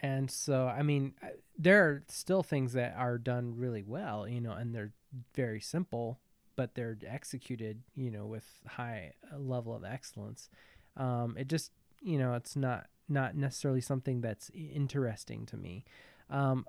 And 0.01 0.31
so, 0.31 0.67
I 0.67 0.83
mean, 0.83 1.15
uh, 1.21 1.27
there 1.57 1.83
are 1.83 2.03
still 2.07 2.43
things 2.43 2.71
that 2.73 2.95
are 2.95 3.17
done 3.17 3.57
really 3.57 3.83
well, 3.83 4.25
you 4.25 4.39
know, 4.39 4.53
and 4.53 4.73
they're 4.73 4.93
very 5.33 5.61
simple, 5.61 6.19
but 6.55 6.75
they're 6.75 6.97
executed, 7.07 7.81
you 7.95 8.11
know, 8.11 8.25
with 8.25 8.45
high 8.67 9.13
uh, 9.31 9.37
level 9.37 9.75
of 9.75 9.83
excellence. 9.83 10.49
Um, 10.97 11.35
it 11.37 11.47
just, 11.47 11.71
you 12.01 12.17
know, 12.17 12.33
it's 12.33 12.55
not 12.55 12.87
not 13.07 13.35
necessarily 13.35 13.81
something 13.81 14.21
that's 14.21 14.51
interesting 14.53 15.45
to 15.47 15.57
me. 15.57 15.83
Um, 16.29 16.65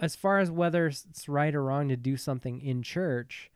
as 0.00 0.16
far 0.16 0.38
as 0.38 0.50
whether 0.50 0.86
it's 0.86 1.28
right 1.28 1.54
or 1.54 1.62
wrong 1.62 1.88
to 1.90 1.96
do 1.96 2.16
something 2.16 2.60
in 2.60 2.82
church, 2.82 3.50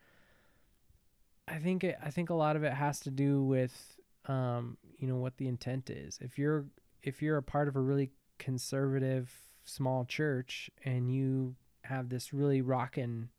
I 1.47 1.56
think 1.58 1.85
it, 1.85 1.97
I 2.04 2.11
think 2.11 2.28
a 2.28 2.35
lot 2.35 2.56
of 2.56 2.64
it 2.64 2.75
has 2.75 3.00
to 3.00 3.11
do 3.11 3.42
with, 3.42 3.99
um, 4.26 4.76
you 4.99 5.08
know, 5.08 5.16
what 5.16 5.38
the 5.38 5.49
intent 5.49 5.88
is. 5.88 6.18
If 6.20 6.38
you're 6.38 6.66
if 7.02 7.23
you're 7.23 7.38
a 7.38 7.42
part 7.42 7.68
of 7.68 7.76
a 7.76 7.80
really 7.80 8.11
conservative 8.38 9.30
small 9.64 10.04
church 10.04 10.70
and 10.85 11.12
you 11.12 11.54
have 11.82 12.08
this 12.08 12.32
really 12.32 12.61
rockin' 12.61 13.30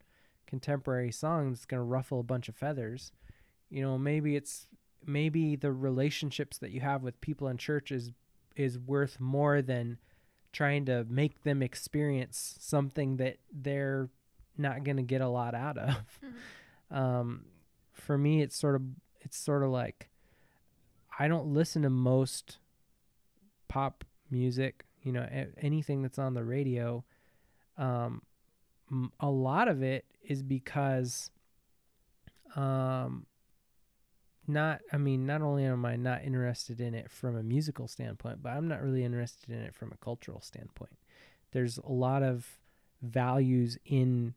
contemporary 0.50 1.12
song 1.12 1.50
that's 1.52 1.66
going 1.66 1.80
to 1.80 1.84
ruffle 1.84 2.20
a 2.20 2.24
bunch 2.24 2.50
of 2.50 2.56
feathers 2.56 3.12
you 3.70 3.82
know 3.82 3.98
maybe 3.98 4.36
it's 4.36 4.68
maybe 5.06 5.56
the 5.56 5.72
relationships 5.72 6.58
that 6.58 6.72
you 6.72 6.82
have 6.82 7.04
with 7.04 7.20
people 7.22 7.48
in 7.48 7.58
church 7.58 7.92
is 7.92 8.12
is 8.56 8.78
worth 8.78 9.20
more 9.20 9.62
than 9.62 9.98
trying 10.52 10.84
to 10.86 11.06
make 11.10 11.44
them 11.44 11.62
experience 11.62 12.58
something 12.60 13.18
that 13.18 13.38
they're 13.54 14.10
not 14.58 14.84
going 14.84 14.98
to 14.98 15.04
get 15.04 15.22
a 15.22 15.28
lot 15.28 15.54
out 15.56 15.78
of. 15.78 16.20
Mhm. 16.92 16.96
Um, 16.96 17.46
for 17.94 18.18
me, 18.18 18.42
it's 18.42 18.56
sort 18.58 18.76
of 18.76 18.82
it's 19.22 19.38
sort 19.38 19.64
of 19.64 19.70
like 19.70 20.10
I 21.18 21.28
don't 21.28 21.54
listen 21.54 21.84
to 21.84 21.90
most 21.90 22.58
pop 23.68 24.04
music. 24.30 24.86
You 25.04 25.14
know, 25.14 25.46
anything 25.58 26.02
that's 26.02 26.20
on 26.20 26.34
the 26.34 26.44
radio. 26.44 27.06
Um, 27.78 28.24
a 29.20 29.30
lot 29.30 29.68
of 29.68 29.84
it 29.84 30.06
is 30.30 30.42
because, 30.44 31.32
um, 32.56 33.26
not 34.48 34.80
I 34.94 34.98
mean, 34.98 35.26
not 35.26 35.42
only 35.42 35.66
am 35.66 35.86
I 35.86 35.98
not 35.98 36.24
interested 36.24 36.80
in 36.80 36.94
it 36.94 37.12
from 37.12 37.36
a 37.36 37.44
musical 37.44 37.88
standpoint, 37.90 38.42
but 38.42 38.50
I'm 38.50 38.70
not 38.70 38.82
really 38.82 39.04
interested 39.04 39.50
in 39.50 39.60
it 39.60 39.76
from 39.76 39.92
a 39.92 39.98
cultural 39.98 40.40
standpoint. 40.40 40.98
There's 41.52 41.78
a 41.80 41.92
lot 41.92 42.24
of 42.24 42.60
values 43.02 43.78
in 43.86 44.36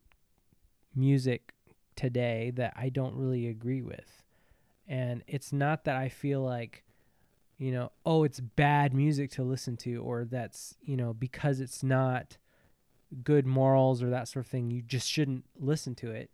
music 0.95 1.53
today 1.95 2.51
that 2.55 2.73
I 2.75 2.89
don't 2.89 3.15
really 3.15 3.47
agree 3.47 3.81
with. 3.81 4.23
And 4.87 5.23
it's 5.27 5.53
not 5.53 5.85
that 5.85 5.95
I 5.95 6.09
feel 6.09 6.41
like, 6.41 6.83
you 7.57 7.71
know, 7.71 7.91
oh, 8.05 8.23
it's 8.23 8.39
bad 8.39 8.93
music 8.93 9.31
to 9.31 9.43
listen 9.43 9.77
to, 9.77 9.97
or 9.97 10.25
that's, 10.25 10.75
you 10.81 10.97
know, 10.97 11.13
because 11.13 11.59
it's 11.59 11.83
not 11.83 12.37
good 13.23 13.45
morals 13.45 14.01
or 14.01 14.09
that 14.09 14.27
sort 14.27 14.45
of 14.45 14.49
thing, 14.51 14.71
you 14.71 14.81
just 14.81 15.07
shouldn't 15.09 15.45
listen 15.59 15.95
to 15.95 16.11
it. 16.11 16.29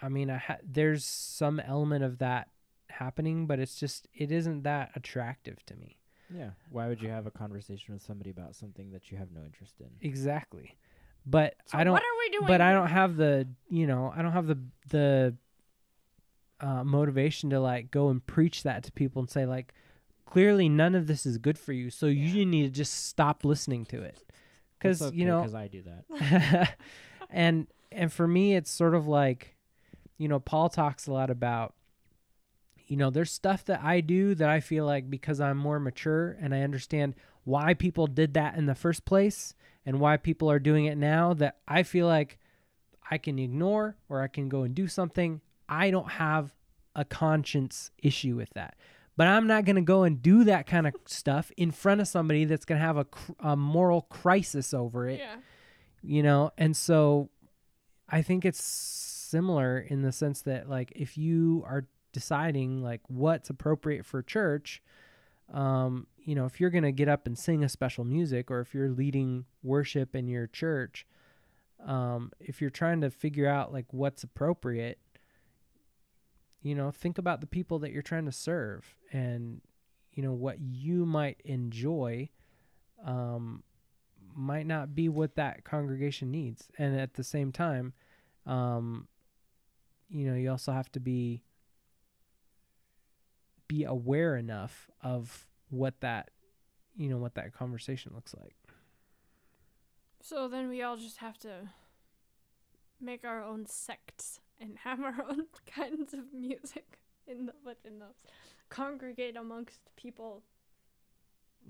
I 0.00 0.08
mean, 0.08 0.30
I 0.30 0.38
ha- 0.38 0.56
there's 0.64 1.04
some 1.04 1.60
element 1.60 2.02
of 2.04 2.18
that 2.18 2.48
happening, 2.90 3.46
but 3.46 3.58
it's 3.60 3.76
just, 3.76 4.08
it 4.14 4.32
isn't 4.32 4.62
that 4.64 4.90
attractive 4.96 5.64
to 5.66 5.76
me. 5.76 5.98
Yeah. 6.34 6.50
Why 6.70 6.88
would 6.88 7.00
you 7.02 7.08
have 7.10 7.26
a 7.26 7.30
conversation 7.30 7.94
with 7.94 8.02
somebody 8.02 8.30
about 8.30 8.56
something 8.56 8.90
that 8.92 9.10
you 9.10 9.18
have 9.18 9.30
no 9.32 9.42
interest 9.44 9.74
in? 9.80 9.88
Exactly. 10.00 10.76
But 11.24 11.54
So 11.66 11.78
I 11.78 11.84
don't. 11.84 11.92
What 11.92 12.02
are 12.02 12.18
we 12.18 12.30
doing? 12.38 12.48
but 12.48 12.60
I 12.60 12.72
don't 12.72 12.88
have 12.88 13.16
the 13.16 13.46
you 13.68 13.86
know 13.86 14.12
I 14.16 14.22
don't 14.22 14.32
have 14.32 14.46
the 14.48 14.58
the 14.88 15.36
uh, 16.60 16.82
motivation 16.84 17.50
to 17.50 17.60
like 17.60 17.90
go 17.90 18.08
and 18.08 18.24
preach 18.26 18.62
that 18.62 18.82
to 18.84 18.92
people 18.92 19.20
and 19.20 19.30
say 19.30 19.46
like 19.46 19.74
clearly 20.26 20.68
none 20.68 20.94
of 20.94 21.06
this 21.06 21.26
is 21.26 21.38
good 21.38 21.58
for 21.58 21.72
you 21.72 21.90
so 21.90 22.06
Yeah. 22.06 22.28
you 22.28 22.46
need 22.46 22.62
to 22.62 22.70
just 22.70 23.06
stop 23.06 23.44
listening 23.44 23.84
to 23.86 24.00
it 24.02 24.22
because 24.82 25.00
It's 25.02 25.12
you 25.14 25.22
okay, 25.24 25.30
know 25.30 25.42
'cause 25.42 25.54
I 25.54 25.68
do 25.68 25.82
that. 25.82 26.76
and 27.30 27.66
and 27.90 28.12
for 28.12 28.26
me 28.26 28.54
it's 28.54 28.70
sort 28.70 28.94
of 28.94 29.06
like 29.06 29.56
you 30.18 30.28
know 30.28 30.40
Paul 30.40 30.68
talks 30.68 31.06
a 31.06 31.12
lot 31.12 31.30
about 31.30 31.74
you 32.86 32.96
know 32.96 33.10
there's 33.10 33.30
stuff 33.30 33.64
that 33.66 33.80
I 33.82 34.00
do 34.00 34.34
that 34.34 34.48
I 34.48 34.60
feel 34.60 34.84
like 34.84 35.08
because 35.10 35.40
I'm 35.40 35.56
more 35.56 35.78
mature 35.80 36.36
and 36.40 36.54
I 36.54 36.60
understand 36.62 37.14
why 37.44 37.74
people 37.74 38.06
did 38.06 38.34
that 38.34 38.56
in 38.56 38.66
the 38.66 38.74
first 38.74 39.04
place 39.04 39.54
and 39.84 39.98
why 40.00 40.16
people 40.16 40.50
are 40.50 40.58
doing 40.58 40.84
it 40.84 40.96
now 40.96 41.34
that 41.34 41.58
I 41.66 41.82
feel 41.82 42.06
like 42.06 42.38
I 43.10 43.18
can 43.18 43.38
ignore 43.38 43.96
or 44.08 44.22
I 44.22 44.28
can 44.28 44.48
go 44.48 44.62
and 44.62 44.74
do 44.74 44.86
something 44.88 45.40
I 45.68 45.90
don't 45.90 46.10
have 46.12 46.54
a 46.94 47.04
conscience 47.04 47.90
issue 48.02 48.36
with 48.36 48.50
that 48.54 48.76
but 49.16 49.26
I'm 49.26 49.46
not 49.46 49.64
going 49.64 49.76
to 49.76 49.82
go 49.82 50.04
and 50.04 50.22
do 50.22 50.44
that 50.44 50.66
kind 50.66 50.86
of 50.86 50.94
stuff 51.06 51.50
in 51.56 51.70
front 51.70 52.00
of 52.00 52.08
somebody 52.08 52.44
that's 52.44 52.64
going 52.64 52.80
to 52.80 52.86
have 52.86 52.96
a, 52.96 53.04
cr- 53.04 53.32
a 53.40 53.56
moral 53.56 54.02
crisis 54.02 54.72
over 54.74 55.08
it 55.08 55.18
Yeah. 55.20 55.36
you 56.02 56.22
know 56.22 56.50
and 56.58 56.76
so 56.76 57.28
i 58.08 58.20
think 58.22 58.44
it's 58.44 58.62
similar 58.62 59.78
in 59.78 60.02
the 60.02 60.12
sense 60.12 60.42
that 60.42 60.68
like 60.68 60.92
if 60.96 61.16
you 61.16 61.62
are 61.66 61.86
deciding 62.12 62.82
like 62.82 63.00
what's 63.08 63.48
appropriate 63.50 64.04
for 64.04 64.22
church 64.22 64.82
um 65.52 66.06
you 66.18 66.34
know 66.34 66.44
if 66.44 66.60
you're 66.60 66.70
going 66.70 66.82
to 66.84 66.92
get 66.92 67.08
up 67.08 67.26
and 67.26 67.38
sing 67.38 67.62
a 67.64 67.68
special 67.68 68.04
music 68.04 68.50
or 68.50 68.60
if 68.60 68.74
you're 68.74 68.90
leading 68.90 69.44
worship 69.62 70.14
in 70.14 70.28
your 70.28 70.46
church 70.46 71.06
um 71.86 72.30
if 72.40 72.60
you're 72.60 72.70
trying 72.70 73.00
to 73.00 73.10
figure 73.10 73.46
out 73.48 73.72
like 73.72 73.86
what's 73.90 74.22
appropriate 74.22 74.98
you 76.62 76.74
know 76.74 76.90
think 76.90 77.18
about 77.18 77.40
the 77.40 77.46
people 77.46 77.78
that 77.80 77.92
you're 77.92 78.02
trying 78.02 78.24
to 78.24 78.32
serve 78.32 78.96
and 79.12 79.60
you 80.12 80.22
know 80.22 80.32
what 80.32 80.60
you 80.60 81.04
might 81.04 81.40
enjoy 81.44 82.28
um 83.04 83.62
might 84.34 84.66
not 84.66 84.94
be 84.94 85.10
what 85.10 85.34
that 85.34 85.62
congregation 85.62 86.30
needs. 86.30 86.68
And 86.78 86.98
at 86.98 87.14
the 87.14 87.24
same 87.24 87.52
time 87.52 87.92
um 88.46 89.08
you 90.08 90.28
know 90.28 90.34
you 90.34 90.50
also 90.50 90.72
have 90.72 90.90
to 90.92 91.00
be 91.00 91.42
be 93.68 93.84
aware 93.84 94.36
enough 94.36 94.90
of 95.02 95.46
what 95.70 96.00
that 96.00 96.30
you 96.96 97.08
know 97.08 97.18
what 97.18 97.34
that 97.34 97.54
conversation 97.54 98.12
looks 98.14 98.34
like. 98.34 98.56
So 100.20 100.46
then 100.46 100.68
we 100.68 100.82
all 100.82 100.96
just 100.96 101.18
have 101.18 101.38
to 101.38 101.70
make 103.00 103.24
our 103.24 103.42
own 103.42 103.66
sects 103.66 104.40
and 104.62 104.78
have 104.84 105.00
our 105.00 105.16
own 105.28 105.46
kinds 105.66 106.14
of 106.14 106.32
music 106.32 106.98
in 107.26 107.46
the 107.46 107.52
within 107.66 107.98
those. 107.98 108.22
Congregate 108.68 109.36
amongst 109.36 109.80
people. 109.96 110.42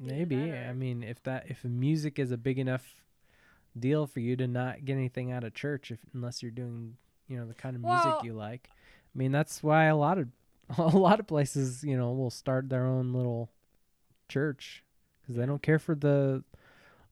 Maybe 0.01 0.53
i 0.53 0.73
mean 0.73 1.03
if 1.03 1.23
that 1.25 1.45
if 1.49 1.65
music 1.65 2.19
is 2.19 2.33
a 2.33 2.39
big 2.39 2.59
enough 2.59 3.03
deal 3.79 4.07
for 4.07 4.21
you 4.21 4.37
to 4.37 4.47
not 4.47 4.85
get 4.87 4.95
anything 4.95 5.31
out 5.33 5.45
of 5.45 5.53
church 5.53 5.91
if 5.91 5.99
unless 6.15 6.43
you're 6.43 6.51
doing 6.51 6.97
you 7.29 7.37
know 7.37 7.47
the 7.47 7.53
kind 7.55 7.77
of 7.77 7.83
music 7.83 8.05
Well- 8.07 8.21
you 8.25 8.33
like 8.33 8.71
i 8.73 9.19
mean 9.19 9.33
that's 9.33 9.63
why 9.63 9.85
a 9.85 9.97
lot 9.97 10.17
of 10.19 10.29
a 10.79 10.97
lot 10.97 11.21
of 11.21 11.27
places 11.27 11.85
you 11.85 11.95
know 11.97 12.11
will 12.13 12.31
start 12.31 12.71
their 12.71 12.87
own 12.87 13.13
little 13.13 13.51
church 14.31 14.83
because 15.21 15.37
they 15.37 15.45
don't 15.45 15.63
care 15.63 15.79
for 15.79 15.95
the 15.95 16.43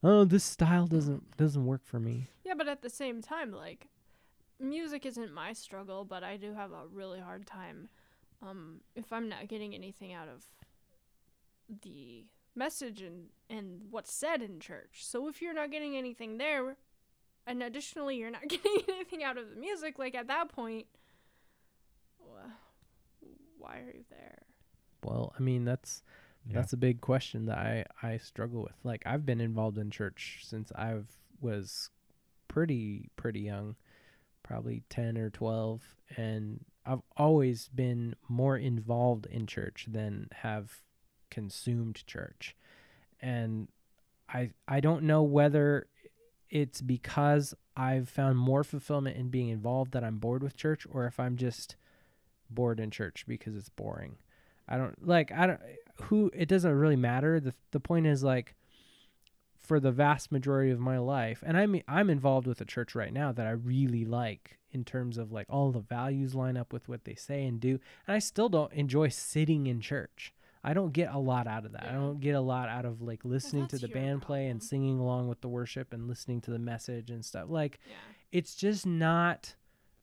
oh 0.03 0.25
this 0.25 0.43
style 0.43 0.87
doesn't 0.87 1.37
doesn't 1.37 1.65
work 1.67 1.81
for 1.85 1.99
me 1.99 2.29
Yeah, 2.43 2.55
but 2.57 2.67
at 2.67 2.81
the 2.81 2.89
same 2.89 3.21
time, 3.21 3.51
like, 3.51 3.87
music 4.61 5.05
isn't 5.05 5.33
my 5.33 5.53
struggle, 5.53 6.05
but 6.05 6.23
I 6.23 6.37
do 6.37 6.53
have 6.53 6.71
a 6.71 6.87
really 6.91 7.19
hard 7.19 7.45
time 7.45 7.89
um, 8.41 8.81
if 8.95 9.11
I'm 9.11 9.27
not 9.29 9.47
getting 9.47 9.73
anything 9.75 10.13
out 10.13 10.27
of 10.27 10.45
the 11.83 12.25
message 12.55 13.01
and, 13.01 13.27
and 13.49 13.81
what's 13.89 14.13
said 14.13 14.41
in 14.41 14.59
church. 14.59 14.99
So 15.05 15.27
if 15.27 15.41
you're 15.41 15.53
not 15.53 15.71
getting 15.71 15.95
anything 15.95 16.37
there, 16.37 16.77
and 17.47 17.63
additionally 17.63 18.17
you're 18.17 18.31
not 18.31 18.47
getting 18.47 18.77
anything 18.89 19.23
out 19.23 19.37
of 19.37 19.49
the 19.49 19.55
music, 19.55 19.97
like 19.99 20.15
at 20.15 20.27
that 20.27 20.49
point, 20.49 20.87
why 23.57 23.77
are 23.77 23.93
you 23.93 24.03
there? 24.09 24.39
well 25.03 25.33
i 25.37 25.41
mean 25.41 25.65
that's 25.65 26.03
That's 26.49 26.73
a 26.73 26.77
big 26.77 27.01
question 27.01 27.45
that 27.45 27.57
I 27.59 27.85
I 28.01 28.17
struggle 28.17 28.63
with. 28.63 28.73
Like 28.83 29.03
I've 29.05 29.25
been 29.25 29.39
involved 29.39 29.77
in 29.77 29.91
church 29.91 30.39
since 30.43 30.71
I 30.75 30.95
was 31.39 31.91
pretty 32.47 33.09
pretty 33.15 33.41
young, 33.41 33.75
probably 34.51 34.83
10 34.89 35.17
or 35.17 35.29
12, 35.29 35.81
and 36.17 36.59
I've 36.85 37.01
always 37.15 37.69
been 37.69 38.15
more 38.27 38.57
involved 38.57 39.25
in 39.27 39.47
church 39.47 39.85
than 39.89 40.27
have 40.33 40.81
consumed 41.29 42.05
church. 42.05 42.53
And 43.21 43.69
I 44.27 44.51
I 44.67 44.81
don't 44.81 45.03
know 45.03 45.23
whether 45.23 45.87
it's 46.49 46.81
because 46.81 47.53
I've 47.77 48.09
found 48.09 48.39
more 48.39 48.65
fulfillment 48.65 49.15
in 49.15 49.29
being 49.29 49.47
involved 49.47 49.93
that 49.93 50.03
I'm 50.03 50.17
bored 50.17 50.43
with 50.43 50.57
church 50.57 50.85
or 50.91 51.05
if 51.05 51.17
I'm 51.17 51.37
just 51.37 51.77
bored 52.49 52.81
in 52.81 52.91
church 52.91 53.23
because 53.25 53.55
it's 53.55 53.69
boring. 53.69 54.17
I 54.67 54.75
don't 54.75 55.07
like 55.07 55.31
I 55.31 55.47
don't 55.47 55.61
who 56.03 56.29
it 56.33 56.49
doesn't 56.49 56.73
really 56.73 56.97
matter. 56.97 57.39
The 57.39 57.53
the 57.71 57.79
point 57.79 58.05
is 58.05 58.21
like 58.21 58.55
for 59.71 59.79
the 59.79 59.89
vast 59.93 60.33
majority 60.33 60.69
of 60.69 60.81
my 60.81 60.97
life 60.97 61.41
and 61.45 61.55
I'm 61.57 61.81
I'm 61.87 62.09
involved 62.09 62.45
with 62.45 62.59
a 62.59 62.65
church 62.65 62.93
right 62.93 63.13
now 63.13 63.31
that 63.31 63.47
I 63.47 63.51
really 63.51 64.03
like 64.03 64.59
in 64.71 64.83
terms 64.83 65.17
of 65.17 65.31
like 65.31 65.45
all 65.49 65.71
the 65.71 65.79
values 65.79 66.35
line 66.35 66.57
up 66.57 66.73
with 66.73 66.89
what 66.89 67.05
they 67.05 67.15
say 67.15 67.45
and 67.45 67.57
do. 67.57 67.79
And 68.05 68.13
I 68.13 68.19
still 68.19 68.49
don't 68.49 68.73
enjoy 68.73 69.07
sitting 69.07 69.67
in 69.67 69.79
church. 69.79 70.33
I 70.61 70.73
don't 70.73 70.91
get 70.91 71.13
a 71.13 71.19
lot 71.19 71.47
out 71.47 71.65
of 71.65 71.71
that. 71.71 71.85
I 71.87 71.93
don't 71.93 72.19
get 72.19 72.35
a 72.35 72.41
lot 72.41 72.67
out 72.67 72.83
of 72.83 73.01
like 73.01 73.23
listening 73.23 73.67
to 73.67 73.77
the 73.77 73.87
band 73.87 74.21
play 74.23 74.47
and 74.47 74.61
singing 74.61 74.99
along 74.99 75.29
with 75.29 75.39
the 75.39 75.47
worship 75.47 75.93
and 75.93 76.05
listening 76.05 76.41
to 76.41 76.51
the 76.51 76.59
message 76.59 77.09
and 77.09 77.23
stuff. 77.23 77.45
Like 77.47 77.79
Yeah. 77.87 77.95
it's 78.33 78.55
just 78.55 78.85
not 78.85 79.55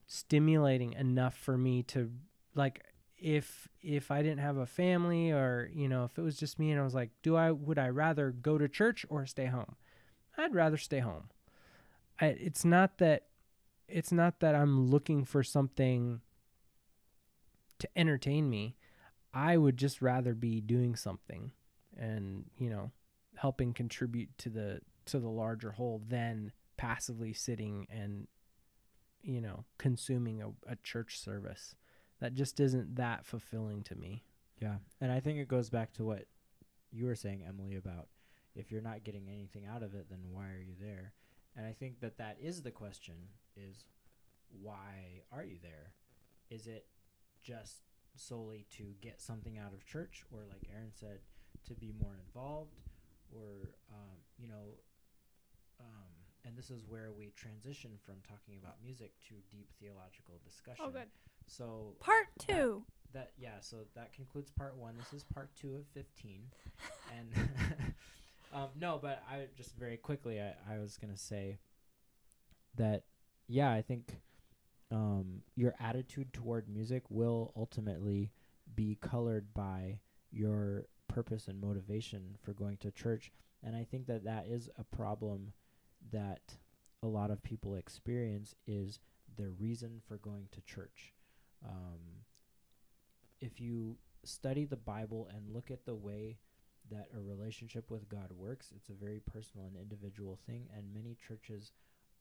stimulating 0.07 0.93
enough 0.93 1.37
for 1.37 1.59
me 1.59 1.83
to 1.83 2.09
like 2.55 2.83
if 3.21 3.67
if 3.81 4.11
I 4.11 4.21
didn't 4.21 4.39
have 4.39 4.57
a 4.57 4.65
family 4.65 5.31
or 5.31 5.69
you 5.73 5.87
know 5.87 6.05
if 6.05 6.17
it 6.17 6.21
was 6.21 6.37
just 6.37 6.59
me 6.59 6.71
and 6.71 6.79
I 6.79 6.83
was 6.83 6.95
like 6.95 7.11
do 7.21 7.35
I 7.35 7.51
would 7.51 7.77
I 7.77 7.89
rather 7.89 8.31
go 8.31 8.57
to 8.57 8.67
church 8.67 9.05
or 9.09 9.25
stay 9.25 9.45
home? 9.45 9.75
I'd 10.37 10.55
rather 10.55 10.77
stay 10.77 10.99
home. 10.99 11.29
I, 12.19 12.27
it's 12.27 12.63
not 12.63 12.97
that 12.99 13.23
it's 13.87 14.11
not 14.11 14.39
that 14.39 14.55
I'm 14.55 14.89
looking 14.89 15.25
for 15.25 15.43
something 15.43 16.21
to 17.79 17.89
entertain 17.95 18.49
me. 18.49 18.75
I 19.33 19.57
would 19.57 19.77
just 19.77 20.01
rather 20.01 20.33
be 20.33 20.61
doing 20.61 20.95
something 20.95 21.51
and 21.97 22.45
you 22.57 22.69
know 22.69 22.91
helping 23.35 23.73
contribute 23.73 24.37
to 24.39 24.49
the 24.49 24.81
to 25.05 25.19
the 25.19 25.29
larger 25.29 25.71
whole 25.71 26.01
than 26.07 26.51
passively 26.77 27.33
sitting 27.33 27.87
and 27.89 28.27
you 29.21 29.41
know 29.41 29.65
consuming 29.77 30.41
a, 30.41 30.49
a 30.71 30.75
church 30.83 31.19
service 31.19 31.75
that 32.19 32.33
just 32.33 32.59
isn't 32.59 32.95
that 32.95 33.25
fulfilling 33.25 33.83
to 33.83 33.95
me 33.95 34.23
Yeah. 34.61 34.75
And 35.01 35.11
I 35.11 35.19
think 35.19 35.39
it 35.39 35.47
goes 35.47 35.69
back 35.69 35.93
to 35.93 36.03
what 36.03 36.25
you 36.91 37.05
were 37.05 37.15
saying, 37.15 37.43
Emily, 37.47 37.75
about 37.75 38.07
if 38.55 38.71
you're 38.71 38.81
not 38.81 39.03
getting 39.03 39.27
anything 39.29 39.65
out 39.65 39.83
of 39.83 39.93
it, 39.93 40.07
then 40.09 40.19
why 40.31 40.47
are 40.49 40.61
you 40.61 40.73
there? 40.79 41.13
And 41.55 41.65
I 41.65 41.71
think 41.71 41.99
that 42.01 42.17
that 42.17 42.37
is 42.41 42.61
the 42.61 42.71
question: 42.71 43.15
is 43.55 43.85
why 44.61 45.23
are 45.31 45.43
you 45.43 45.57
there? 45.61 45.93
Is 46.49 46.67
it 46.67 46.87
just 47.41 47.83
solely 48.15 48.65
to 48.77 48.83
get 49.01 49.21
something 49.21 49.57
out 49.57 49.73
of 49.73 49.85
church, 49.85 50.25
or 50.31 50.39
like 50.49 50.67
Aaron 50.73 50.91
said, 50.93 51.19
to 51.67 51.73
be 51.73 51.93
more 52.01 52.17
involved, 52.25 52.75
or 53.31 53.75
um, 53.91 54.17
you 54.37 54.47
know, 54.47 54.75
um, 55.79 56.11
and 56.45 56.57
this 56.57 56.69
is 56.69 56.83
where 56.87 57.11
we 57.17 57.31
transition 57.35 57.91
from 58.05 58.15
talking 58.27 58.57
about 58.61 58.75
music 58.83 59.13
to 59.29 59.35
deep 59.51 59.69
theological 59.79 60.39
discussion. 60.43 60.83
Oh, 60.85 60.91
good. 60.91 61.07
So 61.49 61.95
Part 61.99 62.27
two. 62.37 62.83
that 63.13 63.31
yeah, 63.37 63.59
so 63.59 63.77
that 63.95 64.13
concludes 64.13 64.51
part 64.51 64.77
one. 64.77 64.95
This 64.97 65.13
is 65.13 65.23
part 65.23 65.49
two 65.55 65.75
of 65.75 65.85
fifteen, 65.93 66.43
and 67.17 67.49
um, 68.53 68.69
no, 68.79 68.99
but 69.01 69.23
I 69.29 69.45
just 69.57 69.75
very 69.75 69.97
quickly 69.97 70.39
I, 70.39 70.53
I 70.71 70.77
was 70.77 70.97
gonna 70.97 71.17
say 71.17 71.57
that 72.75 73.03
yeah, 73.47 73.71
I 73.71 73.81
think 73.81 74.17
um, 74.91 75.41
your 75.55 75.73
attitude 75.79 76.33
toward 76.33 76.69
music 76.69 77.03
will 77.09 77.51
ultimately 77.55 78.31
be 78.75 78.97
colored 79.01 79.51
by 79.55 79.99
your 80.31 80.85
purpose 81.07 81.47
and 81.47 81.59
motivation 81.59 82.37
for 82.43 82.53
going 82.53 82.77
to 82.77 82.91
church, 82.91 83.31
and 83.63 83.75
I 83.75 83.87
think 83.89 84.05
that 84.05 84.23
that 84.25 84.45
is 84.47 84.69
a 84.77 84.83
problem 84.95 85.53
that 86.11 86.57
a 87.01 87.07
lot 87.07 87.31
of 87.31 87.41
people 87.41 87.73
experience 87.75 88.53
is 88.67 88.99
their 89.35 89.49
reason 89.49 90.01
for 90.07 90.17
going 90.17 90.47
to 90.51 90.61
church. 90.61 91.13
Um, 91.65 92.23
if 93.39 93.59
you 93.59 93.97
study 94.23 94.65
the 94.65 94.75
Bible 94.75 95.29
and 95.33 95.53
look 95.53 95.71
at 95.71 95.85
the 95.85 95.95
way 95.95 96.37
that 96.91 97.09
a 97.15 97.21
relationship 97.21 97.89
with 97.91 98.09
God 98.09 98.31
works, 98.35 98.73
it's 98.75 98.89
a 98.89 98.93
very 98.93 99.19
personal 99.19 99.67
and 99.67 99.75
individual 99.77 100.39
thing, 100.45 100.67
and 100.75 100.93
many 100.93 101.15
churches 101.15 101.71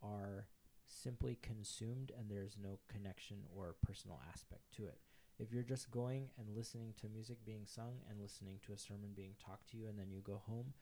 are 0.02 0.46
simply 0.86 1.38
consumed 1.42 2.12
and 2.18 2.30
there's 2.30 2.56
no 2.62 2.78
connection 2.88 3.36
or 3.54 3.76
personal 3.86 4.20
aspect 4.32 4.62
to 4.76 4.86
it. 4.86 4.98
If 5.38 5.52
you're 5.52 5.62
just 5.62 5.90
going 5.90 6.30
and 6.38 6.56
listening 6.56 6.94
to 7.00 7.08
music 7.08 7.38
being 7.44 7.66
sung 7.66 8.00
and 8.08 8.20
listening 8.20 8.58
to 8.66 8.72
a 8.72 8.78
sermon 8.78 9.10
being 9.14 9.34
talked 9.44 9.70
to 9.70 9.76
you 9.76 9.86
and 9.86 9.98
then 9.98 10.10
you 10.10 10.20
go 10.20 10.42
home, 10.46 10.72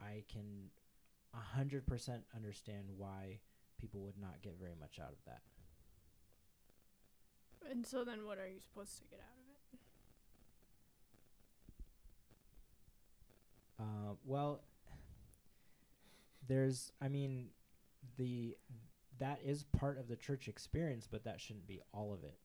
I 0.00 0.24
can 0.30 0.70
100% 1.34 1.82
understand 2.36 2.84
why 2.96 3.40
people 3.80 4.02
would 4.02 4.18
not 4.20 4.42
get 4.42 4.58
very 4.60 4.74
much 4.78 4.98
out 5.00 5.12
of 5.12 5.24
that. 5.26 5.40
And 7.70 7.86
so 7.86 8.04
then 8.04 8.26
what 8.26 8.38
are 8.38 8.46
you 8.46 8.60
supposed 8.60 8.98
to 8.98 9.04
get 9.04 9.20
out 9.20 9.36
of 9.38 9.44
it? 9.72 9.80
Uh, 13.80 14.14
well, 14.24 14.60
there's, 16.48 16.92
I 17.00 17.08
mean, 17.08 17.48
the 18.16 18.56
that 19.18 19.40
is 19.44 19.64
part 19.64 19.98
of 19.98 20.08
the 20.08 20.16
church 20.16 20.48
experience, 20.48 21.08
but 21.10 21.24
that 21.24 21.40
shouldn't 21.40 21.66
be 21.66 21.80
all 21.92 22.12
of 22.12 22.22
it. 22.22 22.38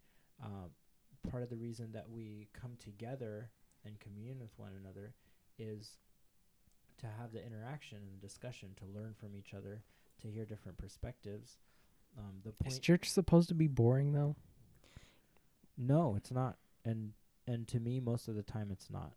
Um, 0.43 0.71
part 1.30 1.43
of 1.43 1.49
the 1.49 1.56
reason 1.56 1.91
that 1.93 2.10
we 2.10 2.47
come 2.60 2.71
together 2.80 3.52
and 3.86 3.99
commune 3.99 4.39
with 4.39 4.52
one 4.58 4.71
another 4.80 5.13
is 5.60 5.97
to 6.97 7.06
have 7.19 7.32
the 7.32 7.45
interaction 7.45 7.99
and 7.99 8.21
the 8.21 8.28
discussion, 8.28 8.69
to 8.78 8.99
learn 8.99 9.13
from 9.13 9.36
each 9.36 9.54
other, 9.54 9.84
to 10.21 10.28
hear 10.28 10.45
different 10.45 10.78
perspectives. 10.78 11.58
Um, 12.17 12.41
the 12.43 12.54
Is 12.67 12.80
church 12.80 13.10
supposed 13.10 13.49
to 13.49 13.56
be 13.56 13.67
boring 13.67 14.13
though? 14.13 14.36
No, 15.78 16.16
it's 16.16 16.32
not, 16.32 16.58
and 16.86 17.12
and 17.48 17.68
to 17.70 17.80
me, 17.80 18.00
most 18.00 18.28
of 18.28 18.36
the 18.36 18.44
time, 18.44 18.70
it's 18.72 18.90
not. 18.90 19.14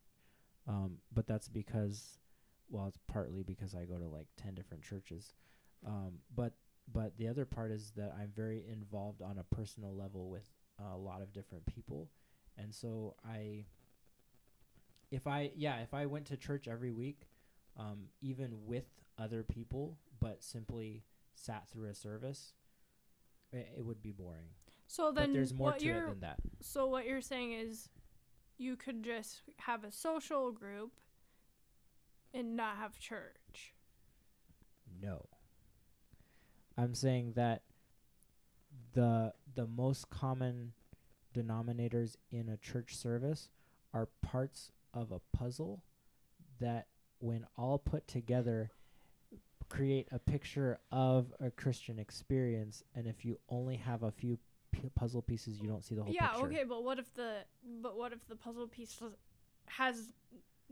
Um, 0.68 0.98
but 1.12 1.26
that's 1.28 1.48
because, 1.48 2.18
well, 2.68 2.86
it's 2.88 2.98
partly 3.06 3.42
because 3.44 3.74
I 3.74 3.84
go 3.84 3.98
to 3.98 4.08
like 4.08 4.26
ten 4.36 4.54
different 4.54 4.82
churches, 4.82 5.34
um, 5.86 6.14
but 6.34 6.54
but 6.92 7.16
the 7.18 7.28
other 7.28 7.44
part 7.44 7.70
is 7.72 7.92
that 7.96 8.14
I'm 8.18 8.32
very 8.34 8.64
involved 8.70 9.22
on 9.22 9.38
a 9.38 9.54
personal 9.54 9.94
level 9.94 10.28
with 10.28 10.48
a 10.92 10.96
lot 10.96 11.22
of 11.22 11.32
different 11.32 11.66
people, 11.66 12.10
and 12.58 12.74
so 12.74 13.16
I. 13.24 13.66
If 15.12 15.28
I 15.28 15.52
yeah, 15.54 15.78
if 15.82 15.94
I 15.94 16.06
went 16.06 16.26
to 16.26 16.36
church 16.36 16.66
every 16.66 16.90
week, 16.90 17.28
um, 17.78 18.08
even 18.20 18.66
with 18.66 18.86
other 19.18 19.44
people, 19.44 19.98
but 20.20 20.42
simply 20.42 21.04
sat 21.36 21.68
through 21.68 21.90
a 21.90 21.94
service, 21.94 22.54
it, 23.52 23.68
it 23.78 23.84
would 23.84 24.02
be 24.02 24.10
boring. 24.10 24.48
So 24.86 25.10
then 25.10 25.26
but 25.26 25.32
there's 25.32 25.54
more 25.54 25.72
to 25.72 25.88
it 25.88 26.06
than 26.08 26.20
that. 26.20 26.38
so 26.60 26.86
what 26.86 27.06
you're 27.06 27.20
saying 27.20 27.52
is 27.52 27.88
you 28.58 28.76
could 28.76 29.02
just 29.02 29.42
have 29.58 29.84
a 29.84 29.92
social 29.92 30.52
group 30.52 30.92
and 32.32 32.56
not 32.56 32.76
have 32.76 32.98
church. 32.98 33.74
No. 35.02 35.26
I'm 36.78 36.94
saying 36.94 37.32
that 37.36 37.62
the 38.92 39.32
the 39.54 39.66
most 39.66 40.10
common 40.10 40.72
denominators 41.34 42.16
in 42.30 42.48
a 42.48 42.56
church 42.56 42.96
service 42.96 43.48
are 43.92 44.08
parts 44.22 44.72
of 44.94 45.12
a 45.12 45.20
puzzle 45.36 45.82
that 46.60 46.86
when 47.18 47.46
all 47.56 47.78
put 47.78 48.06
together 48.06 48.70
create 49.68 50.06
a 50.12 50.18
picture 50.18 50.78
of 50.92 51.32
a 51.40 51.50
Christian 51.50 51.98
experience 51.98 52.84
and 52.94 53.06
if 53.06 53.24
you 53.24 53.38
only 53.48 53.76
have 53.76 54.02
a 54.02 54.10
few 54.12 54.38
p- 54.82 54.88
puzzle 54.94 55.22
pieces 55.22 55.58
you 55.60 55.68
don't 55.68 55.84
see 55.84 55.94
the 55.94 56.02
whole 56.02 56.12
yeah, 56.12 56.28
picture. 56.28 56.46
okay, 56.46 56.64
but 56.64 56.84
what 56.84 56.98
if 56.98 57.12
the 57.14 57.44
but 57.82 57.96
what 57.96 58.12
if 58.12 58.26
the 58.28 58.36
puzzle 58.36 58.66
piece 58.68 58.98
has 59.66 60.12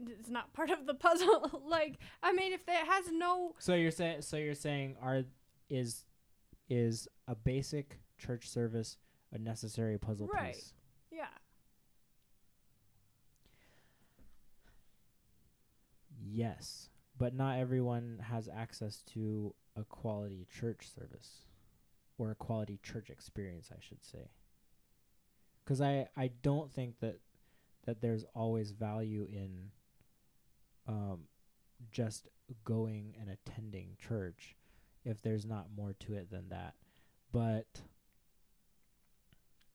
it's 0.06 0.28
not 0.30 0.52
part 0.52 0.70
of 0.70 0.86
the 0.86 0.94
puzzle? 0.94 1.62
like, 1.68 1.98
I 2.22 2.32
mean, 2.32 2.52
if 2.52 2.62
it 2.66 2.86
has 2.86 3.10
no 3.12 3.54
So 3.58 3.74
you're 3.74 3.90
saying 3.90 4.22
so 4.22 4.36
you're 4.36 4.54
saying 4.54 4.96
are 5.02 5.22
is 5.70 6.04
is 6.68 7.08
a 7.28 7.34
basic 7.34 8.00
church 8.18 8.48
service 8.48 8.96
a 9.32 9.38
necessary 9.38 9.98
puzzle 9.98 10.28
Right. 10.32 10.54
piece? 10.54 10.72
yeah. 11.10 11.26
Yes, 16.26 16.88
but 17.18 17.34
not 17.34 17.58
everyone 17.58 18.20
has 18.30 18.48
access 18.48 19.02
to 19.14 19.54
a 19.76 19.84
quality 19.84 20.46
church 20.52 20.88
service 20.94 21.42
or 22.18 22.30
a 22.30 22.34
quality 22.34 22.78
church 22.82 23.10
experience, 23.10 23.70
I 23.72 23.80
should 23.80 24.04
say. 24.04 24.30
Cuz 25.64 25.80
I 25.80 26.08
I 26.16 26.28
don't 26.28 26.70
think 26.70 27.00
that 27.00 27.20
that 27.84 28.00
there's 28.00 28.24
always 28.34 28.72
value 28.72 29.26
in 29.30 29.70
um 30.86 31.28
just 31.90 32.28
going 32.64 33.14
and 33.18 33.30
attending 33.30 33.96
church 33.98 34.56
if 35.04 35.20
there's 35.22 35.44
not 35.46 35.66
more 35.74 35.92
to 35.94 36.14
it 36.14 36.30
than 36.30 36.48
that. 36.50 36.74
But 37.32 37.82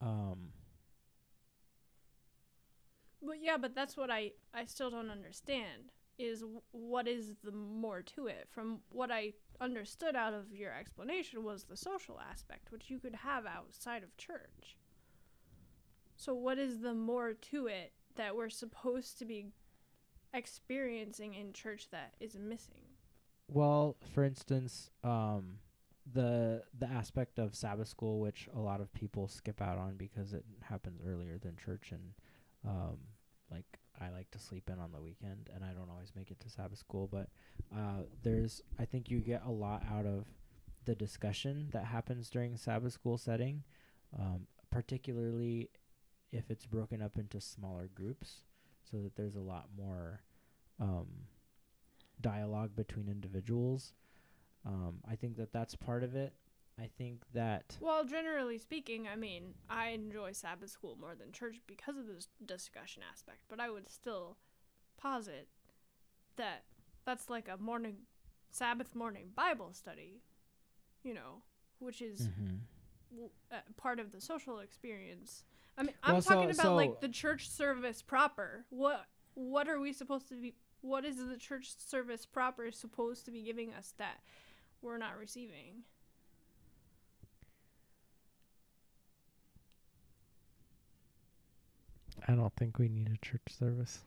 um 0.01 0.53
But 3.21 3.41
yeah, 3.41 3.57
but 3.57 3.75
that's 3.75 3.97
what 3.97 4.09
I 4.09 4.31
I 4.53 4.65
still 4.65 4.89
don't 4.89 5.09
understand 5.11 5.91
is 6.17 6.41
w- 6.41 6.61
what 6.71 7.07
is 7.07 7.33
the 7.43 7.51
more 7.51 8.01
to 8.01 8.27
it 8.27 8.47
from 8.49 8.79
what 8.91 9.11
I 9.11 9.33
understood 9.61 10.15
out 10.15 10.33
of 10.33 10.53
your 10.53 10.73
explanation 10.73 11.43
was 11.43 11.63
the 11.63 11.77
social 11.77 12.19
aspect 12.19 12.71
which 12.71 12.89
you 12.89 12.99
could 12.99 13.15
have 13.15 13.45
outside 13.45 14.03
of 14.03 14.15
church. 14.17 14.77
So 16.15 16.33
what 16.33 16.57
is 16.57 16.81
the 16.81 16.93
more 16.93 17.33
to 17.33 17.67
it 17.67 17.93
that 18.15 18.35
we're 18.35 18.49
supposed 18.49 19.19
to 19.19 19.25
be 19.25 19.47
experiencing 20.33 21.33
in 21.33 21.53
church 21.53 21.87
that 21.91 22.13
is 22.19 22.37
missing? 22.37 22.81
Well, 23.47 23.95
for 24.13 24.23
instance, 24.23 24.91
um, 25.03 25.59
the 26.13 26.63
the 26.77 26.87
aspect 26.87 27.39
of 27.39 27.55
Sabbath 27.55 27.87
school, 27.87 28.19
which 28.19 28.47
a 28.55 28.59
lot 28.59 28.81
of 28.81 28.93
people 28.93 29.27
skip 29.27 29.61
out 29.61 29.77
on 29.77 29.95
because 29.95 30.33
it 30.33 30.43
happens 30.61 31.01
earlier 31.05 31.37
than 31.37 31.55
church, 31.55 31.91
and 31.91 32.13
um, 32.65 32.97
like 33.49 33.78
I 34.01 34.09
like 34.09 34.31
to 34.31 34.39
sleep 34.39 34.69
in 34.69 34.79
on 34.79 34.91
the 34.91 35.01
weekend, 35.01 35.49
and 35.53 35.63
I 35.63 35.73
don't 35.73 35.89
always 35.89 36.13
make 36.15 36.31
it 36.31 36.39
to 36.41 36.49
Sabbath 36.49 36.79
school. 36.79 37.07
But 37.11 37.29
uh, 37.75 38.03
there's, 38.23 38.61
I 38.79 38.85
think 38.85 39.09
you 39.09 39.19
get 39.19 39.43
a 39.45 39.51
lot 39.51 39.83
out 39.91 40.05
of 40.05 40.25
the 40.85 40.95
discussion 40.95 41.69
that 41.71 41.85
happens 41.85 42.29
during 42.29 42.57
Sabbath 42.57 42.93
school 42.93 43.17
setting, 43.17 43.63
um, 44.17 44.47
particularly 44.71 45.69
if 46.31 46.49
it's 46.49 46.65
broken 46.65 47.01
up 47.01 47.17
into 47.17 47.41
smaller 47.41 47.89
groups, 47.93 48.41
so 48.89 48.97
that 48.97 49.15
there's 49.15 49.35
a 49.35 49.41
lot 49.41 49.67
more. 49.77 50.21
Um, 50.79 51.07
dialogue 52.21 52.75
between 52.75 53.07
individuals. 53.07 53.93
Um, 54.65 54.99
I 55.09 55.15
think 55.15 55.37
that 55.37 55.53
that's 55.53 55.75
part 55.75 56.03
of 56.03 56.15
it. 56.15 56.33
I 56.81 56.89
think 56.97 57.23
that 57.33 57.77
Well, 57.81 58.05
generally 58.05 58.57
speaking, 58.57 59.07
I 59.07 59.15
mean, 59.15 59.53
I 59.69 59.89
enjoy 59.89 60.31
Sabbath 60.31 60.69
school 60.69 60.97
more 60.99 61.15
than 61.15 61.31
church 61.31 61.57
because 61.67 61.97
of 61.97 62.07
this 62.07 62.27
discussion 62.45 63.03
aspect, 63.11 63.39
but 63.49 63.59
I 63.59 63.69
would 63.69 63.89
still 63.89 64.37
posit 64.97 65.47
that 66.37 66.63
that's 67.05 67.29
like 67.29 67.47
a 67.49 67.57
morning 67.57 67.97
Sabbath 68.51 68.95
morning 68.95 69.31
Bible 69.35 69.73
study, 69.73 70.21
you 71.03 71.13
know, 71.13 71.43
which 71.79 72.01
is 72.01 72.29
w- 73.11 73.29
uh, 73.51 73.57
part 73.77 73.99
of 73.99 74.11
the 74.11 74.21
social 74.21 74.59
experience. 74.59 75.43
I 75.77 75.83
mean, 75.83 75.95
I'm 76.03 76.13
Well, 76.13 76.21
so- 76.21 76.33
talking 76.35 76.49
about 76.51 76.63
so- 76.63 76.75
like 76.75 76.99
the 77.01 77.09
church 77.09 77.49
service 77.49 78.01
proper. 78.01 78.65
What 78.69 79.05
what 79.35 79.69
are 79.69 79.79
we 79.79 79.93
supposed 79.93 80.27
to 80.29 80.35
be 80.35 80.55
what 80.81 81.03
is 81.05 81.17
the 81.17 81.37
church 81.37 81.77
service 81.77 82.25
proper 82.25 82.71
supposed 82.71 83.25
to 83.25 83.31
be 83.31 83.41
giving 83.43 83.73
us 83.73 83.93
that 83.97 84.21
we're 84.81 84.97
not 84.97 85.17
receiving? 85.17 85.83
I 92.27 92.33
don't 92.33 92.53
think 92.55 92.77
we 92.77 92.89
need 92.89 93.09
a 93.13 93.25
church 93.25 93.41
service. 93.57 93.99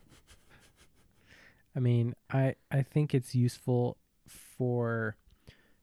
I 1.75 1.81
mean, 1.81 2.14
I 2.31 2.55
I 2.70 2.83
think 2.83 3.14
it's 3.14 3.35
useful 3.35 3.96
for 4.27 5.16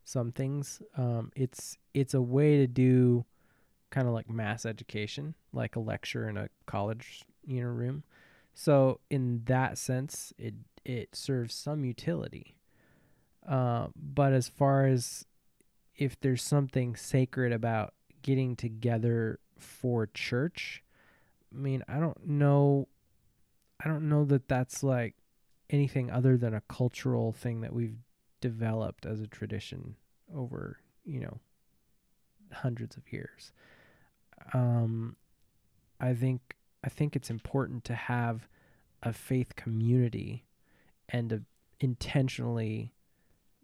some 0.03 0.31
things. 0.31 0.81
Um, 0.97 1.31
it's 1.35 1.77
it's 1.93 2.13
a 2.13 2.21
way 2.21 2.57
to 2.57 2.67
do 2.67 3.25
kind 3.89 4.07
of 4.07 4.13
like 4.13 4.29
mass 4.29 4.65
education, 4.65 5.35
like 5.53 5.75
a 5.75 5.79
lecture 5.79 6.29
in 6.29 6.37
a 6.37 6.49
college 6.65 7.23
you 7.45 7.61
know 7.61 7.69
room. 7.69 8.03
So 8.53 8.99
in 9.09 9.43
that 9.45 9.77
sense, 9.77 10.33
it 10.37 10.53
it 10.85 11.15
serves 11.15 11.53
some 11.55 11.85
utility. 11.85 12.55
Uh, 13.47 13.87
but 13.95 14.33
as 14.33 14.47
far 14.47 14.85
as 14.85 15.25
if 15.95 16.19
there's 16.19 16.43
something 16.43 16.95
sacred 16.95 17.51
about 17.51 17.93
getting 18.21 18.55
together 18.55 19.39
for 19.57 20.07
church, 20.07 20.83
mean, 21.55 21.83
I 21.87 21.99
don't 21.99 22.27
know. 22.27 22.87
I 23.83 23.87
don't 23.87 24.09
know 24.09 24.25
that 24.25 24.47
that's 24.47 24.83
like 24.83 25.15
anything 25.69 26.09
other 26.09 26.37
than 26.37 26.53
a 26.53 26.61
cultural 26.61 27.31
thing 27.31 27.61
that 27.61 27.73
we've 27.73 27.97
developed 28.41 29.05
as 29.05 29.21
a 29.21 29.27
tradition 29.27 29.95
over, 30.35 30.79
you 31.05 31.19
know, 31.19 31.39
hundreds 32.51 32.97
of 32.97 33.11
years. 33.11 33.51
Um, 34.53 35.15
I 35.99 36.13
think 36.13 36.55
I 36.83 36.89
think 36.89 37.15
it's 37.15 37.29
important 37.29 37.83
to 37.85 37.95
have 37.95 38.47
a 39.03 39.13
faith 39.13 39.55
community 39.55 40.45
and 41.07 41.29
to 41.29 41.41
intentionally 41.79 42.93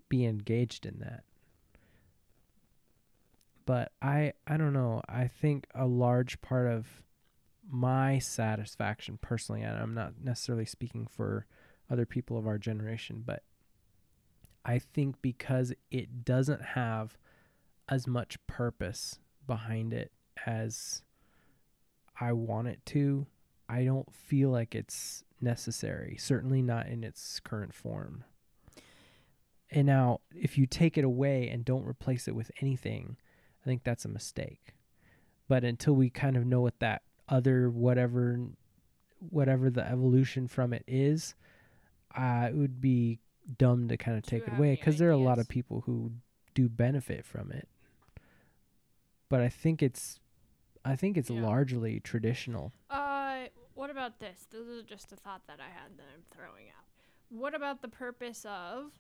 be 0.10 0.26
engaged 0.26 0.86
in 0.86 1.00
that. 1.00 1.24
But 3.66 3.92
I 4.02 4.34
I 4.46 4.58
don't 4.58 4.74
know. 4.74 5.02
I 5.08 5.28
think 5.28 5.68
a 5.74 5.86
large 5.86 6.42
part 6.42 6.68
of 6.68 7.04
my 7.70 8.20
satisfaction 8.20 9.18
personally, 9.22 9.62
and 9.62 9.78
I'm 9.78 9.94
not 9.94 10.14
necessarily 10.22 10.66
speaking 10.66 11.08
for 11.08 11.46
other 11.90 12.06
people 12.06 12.38
of 12.38 12.48
our 12.48 12.58
generation, 12.58 13.24
but 13.26 13.44
I 14.64 14.80
think 14.80 15.22
because 15.22 15.74
it 15.92 16.26
doesn't 16.26 16.62
have 16.62 17.18
as 17.88 18.08
much 18.08 18.38
purpose 18.48 19.20
behind 19.46 19.94
it 19.94 20.12
as 20.46 21.04
I 22.20 22.34
want 22.34 22.68
it 22.68 22.80
to, 22.88 23.28
I 23.70 23.84
don't 23.84 24.12
feel 24.14 24.50
like 24.50 24.74
it's 24.74 25.24
necessary, 25.42 26.18
certainly 26.20 26.62
not 26.62 26.88
in 26.88 27.04
its 27.04 27.40
current 27.40 27.74
form. 27.74 28.24
And 29.70 29.88
now, 29.88 30.22
if 30.34 30.58
you 30.58 30.66
take 30.66 30.98
it 30.98 31.04
away 31.04 31.50
and 31.50 31.66
don't 31.66 31.86
replace 31.86 32.28
it 32.28 32.36
with 32.36 32.52
anything, 32.62 33.18
I 33.62 33.66
think 33.66 33.84
that's 33.84 34.06
a 34.06 34.10
mistake. 34.10 34.74
But 35.48 35.64
until 35.64 35.94
we 35.94 36.10
kind 36.10 36.38
of 36.38 36.46
know 36.46 36.62
what 36.62 36.80
that 36.80 37.02
other 37.28 37.70
whatever 37.70 38.40
whatever 39.30 39.70
the 39.70 39.86
evolution 39.88 40.48
from 40.48 40.74
it 40.74 40.84
is, 40.88 41.34
uh, 42.16 42.48
it 42.50 42.56
would 42.56 42.80
be 42.80 43.20
dumb 43.58 43.88
to 43.88 43.98
kind 43.98 44.18
of 44.18 44.24
take 44.24 44.44
it 44.48 44.54
away 44.58 44.76
because 44.76 44.98
there 45.00 45.10
are 45.10 45.14
a 45.14 45.18
lot 45.18 45.40
of 45.40 45.48
people 45.48 45.82
who 45.86 46.12
do 46.54 46.70
benefit 46.70 47.26
from 47.26 47.52
it. 47.52 47.68
But 49.30 49.42
I 49.42 49.50
think 49.50 49.82
it's, 49.82 50.20
I 50.84 50.96
think 50.96 51.18
it's 51.18 51.30
Yeah. 51.30 51.42
largely 51.42 52.00
traditional. 52.00 52.72
Uh, 52.90 53.48
what 53.74 53.90
about 53.90 54.20
this? 54.20 54.46
This 54.52 54.68
is 54.68 54.84
just 54.84 55.12
a 55.12 55.16
thought 55.16 55.48
that 55.48 55.60
I 55.60 55.70
had 55.70 55.98
that 55.98 56.06
I'm 56.14 56.24
throwing 56.30 56.68
out. 56.70 56.86
What 57.30 57.56
about 57.56 57.82
the 57.82 57.88
purpose 57.90 58.46
of? 58.46 58.92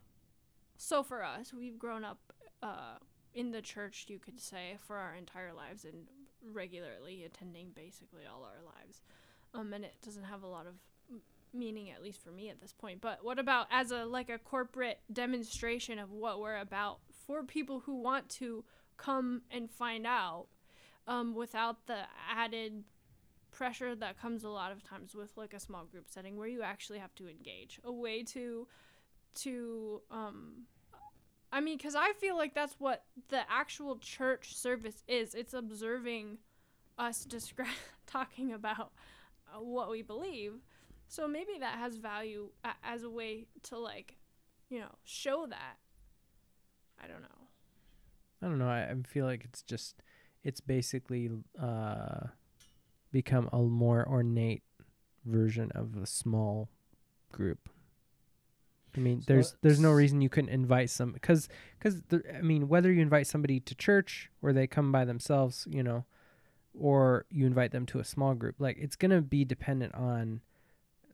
So 0.77 1.03
for 1.03 1.23
us, 1.23 1.53
we've 1.53 1.77
grown 1.77 2.03
up 2.03 2.33
uh, 2.63 2.97
in 3.33 3.51
the 3.51 3.61
church, 3.61 4.05
you 4.09 4.17
could 4.17 4.39
say, 4.39 4.77
for 4.87 4.97
our 4.97 5.13
entire 5.13 5.53
lives 5.53 5.85
and 5.85 6.07
regularly 6.53 7.23
attending 7.23 7.71
basically 7.73 8.23
all 8.25 8.43
our 8.43 8.61
lives. 8.63 9.01
Um, 9.53 9.73
and 9.73 9.85
it 9.85 9.95
doesn't 10.03 10.23
have 10.23 10.43
a 10.43 10.47
lot 10.47 10.67
of 10.67 10.73
meaning, 11.53 11.89
at 11.89 12.03
least 12.03 12.21
for 12.21 12.31
me 12.31 12.49
at 12.49 12.61
this 12.61 12.73
point. 12.73 13.01
But 13.01 13.23
what 13.23 13.39
about 13.39 13.67
as 13.71 13.91
a 13.91 14.05
like 14.05 14.29
a 14.29 14.37
corporate 14.37 14.99
demonstration 15.11 15.99
of 15.99 16.11
what 16.11 16.39
we're 16.39 16.57
about 16.57 16.99
for 17.25 17.43
people 17.43 17.81
who 17.81 17.95
want 17.95 18.29
to 18.29 18.63
come 18.97 19.41
and 19.51 19.69
find 19.69 20.05
out, 20.05 20.47
um, 21.07 21.35
without 21.35 21.87
the 21.87 21.99
added 22.29 22.83
pressure 23.51 23.95
that 23.95 24.19
comes 24.19 24.43
a 24.43 24.49
lot 24.49 24.71
of 24.71 24.83
times 24.83 25.15
with 25.15 25.31
like 25.37 25.53
a 25.53 25.59
small 25.59 25.85
group 25.85 26.05
setting 26.09 26.35
where 26.35 26.47
you 26.47 26.61
actually 26.61 26.99
have 26.99 27.15
to 27.15 27.27
engage 27.29 27.79
a 27.85 27.91
way 27.91 28.21
to 28.21 28.67
to 29.33 30.01
um 30.11 30.63
i 31.55 31.59
mean 31.59 31.77
because 31.77 31.95
i 31.95 32.11
feel 32.19 32.37
like 32.37 32.53
that's 32.53 32.75
what 32.77 33.03
the 33.29 33.41
actual 33.49 33.97
church 33.97 34.55
service 34.55 35.03
is 35.07 35.33
it's 35.33 35.53
observing 35.55 36.37
us 36.99 37.25
descri- 37.27 37.65
talking 38.05 38.53
about 38.53 38.91
uh, 39.47 39.59
what 39.59 39.89
we 39.89 40.03
believe 40.03 40.53
so 41.07 41.27
maybe 41.27 41.53
that 41.59 41.79
has 41.79 41.97
value 41.97 42.49
a- 42.63 42.87
as 42.87 43.01
a 43.01 43.09
way 43.09 43.47
to 43.63 43.77
like 43.77 44.17
you 44.69 44.79
know 44.79 44.93
show 45.03 45.47
that 45.49 45.77
i 47.03 47.07
don't 47.07 47.21
know 47.21 47.45
I 48.41 48.47
don't 48.47 48.59
know. 48.59 48.67
I, 48.67 48.91
I 48.91 48.95
feel 49.07 49.25
like 49.25 49.43
it's 49.43 49.63
just, 49.63 49.95
it's 50.43 50.61
basically 50.61 51.31
uh, 51.59 52.27
become 53.11 53.49
a 53.51 53.57
more 53.57 54.07
ornate 54.07 54.61
version 55.25 55.71
of 55.73 55.95
a 55.97 56.05
small 56.05 56.69
group. 57.31 57.69
I 58.95 58.99
mean, 58.99 59.21
So 59.21 59.25
there's 59.27 59.55
there's 59.61 59.79
no 59.79 59.91
reason 59.91 60.21
you 60.21 60.29
couldn't 60.29 60.49
invite 60.51 60.89
some 60.89 61.11
because 61.11 61.49
because 61.77 62.01
I 62.37 62.41
mean, 62.41 62.67
whether 62.67 62.91
you 62.91 63.01
invite 63.01 63.27
somebody 63.27 63.59
to 63.59 63.75
church 63.75 64.29
or 64.41 64.53
they 64.53 64.67
come 64.67 64.91
by 64.91 65.05
themselves, 65.05 65.67
you 65.69 65.83
know, 65.83 66.05
or 66.73 67.25
you 67.29 67.45
invite 67.45 67.71
them 67.71 67.85
to 67.87 67.99
a 67.99 68.03
small 68.03 68.33
group, 68.33 68.55
like 68.59 68.77
it's 68.79 68.95
gonna 68.95 69.21
be 69.21 69.43
dependent 69.45 69.93
on 69.95 70.41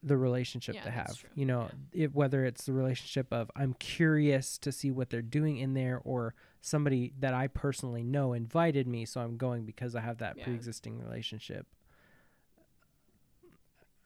the 0.04 0.18
relationship 0.18 0.76
Yeah, 0.76 0.84
to 0.84 0.90
have. 0.92 1.16
true. 1.20 1.30
You 1.36 1.46
know, 1.46 1.70
it, 1.92 2.14
whether 2.16 2.44
it's 2.44 2.66
the 2.66 2.74
relationship 2.74 3.32
of 3.32 3.52
I'm 3.56 3.74
curious 3.76 4.58
to 4.60 4.72
see 4.72 4.90
what 4.92 5.10
they're 5.12 5.22
doing 5.22 5.58
in 5.58 5.74
there, 5.76 6.02
or 6.04 6.34
somebody 6.60 7.14
that 7.20 7.34
I 7.34 7.48
personally 7.48 8.04
know 8.04 8.34
invited 8.34 8.88
me, 8.88 9.06
so 9.06 9.22
I'm 9.22 9.38
going 9.38 9.64
because 9.66 9.96
I 9.96 10.02
have 10.02 10.18
that 10.20 10.38
Yeah. 10.38 10.46
pre-existing 10.46 11.00
relationship. 11.00 11.68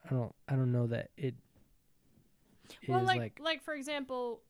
I 0.06 0.10
don't. 0.14 0.36
I 0.48 0.56
don't 0.56 0.72
know 0.72 0.88
that 0.88 1.10
it 1.18 1.36
well 2.88 3.04
like, 3.04 3.20
like, 3.20 3.40
like 3.42 3.64
for 3.64 3.74
example 3.74 4.42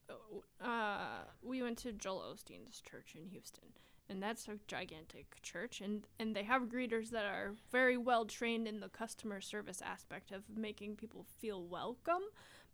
uh 0.62 1.24
we 1.42 1.62
went 1.62 1.78
to 1.78 1.92
joel 1.92 2.24
osteen's 2.34 2.82
church 2.82 3.16
in 3.16 3.28
houston 3.28 3.66
and 4.10 4.22
that's 4.22 4.48
a 4.48 4.58
gigantic 4.68 5.42
church 5.42 5.82
and 5.82 6.06
and 6.20 6.36
they 6.36 6.44
have 6.44 6.64
greeters 6.64 7.10
that 7.10 7.26
are 7.26 7.54
very 7.72 7.98
well 7.98 8.26
trained 8.26 8.68
in 8.68 8.80
the 8.80 8.90
customer 8.90 9.42
service 9.42 9.82
aspect 9.82 10.32
of 10.32 10.44
making 10.56 10.96
people 10.96 11.26
feel 11.40 11.64
welcome 11.64 12.22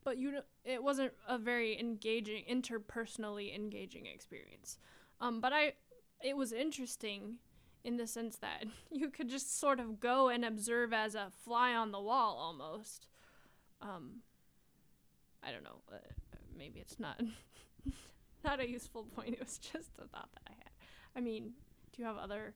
but 0.03 0.17
you 0.17 0.31
don't- 0.31 0.45
it 0.65 0.83
wasn't 0.83 1.13
a 1.27 1.37
very 1.37 1.79
engaging 1.79 2.43
interpersonally 2.49 3.53
engaging 3.55 4.05
experience. 4.07 4.77
Um 5.19 5.39
but 5.41 5.53
i 5.53 5.73
it 6.23 6.35
was 6.35 6.51
interesting 6.51 7.37
in 7.83 7.97
the 7.97 8.05
sense 8.07 8.37
that 8.37 8.65
you 8.91 9.09
could 9.09 9.29
just 9.29 9.59
sort 9.59 9.79
of 9.79 9.99
go 9.99 10.29
and 10.29 10.43
observe 10.45 10.91
as 10.93 11.15
a 11.15 11.31
fly 11.43 11.73
on 11.73 11.91
the 11.91 12.01
wall 12.01 12.35
almost. 12.37 13.07
Um 13.81 14.21
I 15.43 15.51
don't 15.51 15.63
know. 15.63 15.81
Uh, 15.91 15.97
maybe 16.57 16.79
it's 16.79 16.99
not 16.99 17.19
not 18.43 18.59
a 18.59 18.69
useful 18.69 19.03
point. 19.03 19.29
It 19.33 19.39
was 19.39 19.57
just 19.57 19.91
a 19.97 20.07
thought 20.07 20.29
that 20.33 20.43
I 20.47 20.51
had. 20.51 20.71
I 21.15 21.21
mean, 21.21 21.53
do 21.91 22.01
you 22.01 22.07
have 22.07 22.17
other 22.17 22.53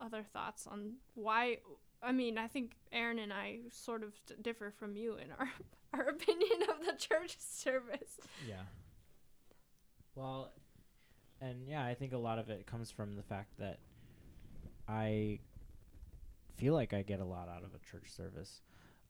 other 0.00 0.22
thoughts 0.22 0.66
on 0.66 0.94
why? 1.14 1.58
I 2.02 2.12
mean, 2.12 2.38
I 2.38 2.48
think 2.48 2.72
Aaron 2.92 3.18
and 3.18 3.32
I 3.32 3.58
sort 3.70 4.02
of 4.02 4.14
differ 4.42 4.70
from 4.70 4.96
you 4.96 5.16
in 5.16 5.30
our 5.38 5.48
our 5.94 6.08
opinion 6.08 6.62
of 6.68 6.86
the 6.86 6.92
church 6.96 7.36
service. 7.38 8.18
Yeah. 8.48 8.62
Well, 10.14 10.52
and 11.40 11.66
yeah, 11.66 11.84
I 11.84 11.94
think 11.94 12.12
a 12.12 12.18
lot 12.18 12.38
of 12.38 12.50
it 12.50 12.66
comes 12.66 12.90
from 12.90 13.16
the 13.16 13.22
fact 13.22 13.58
that 13.58 13.78
I 14.88 15.40
feel 16.56 16.74
like 16.74 16.92
I 16.92 17.02
get 17.02 17.20
a 17.20 17.24
lot 17.24 17.48
out 17.48 17.64
of 17.64 17.70
a 17.74 17.78
church 17.78 18.10
service. 18.10 18.60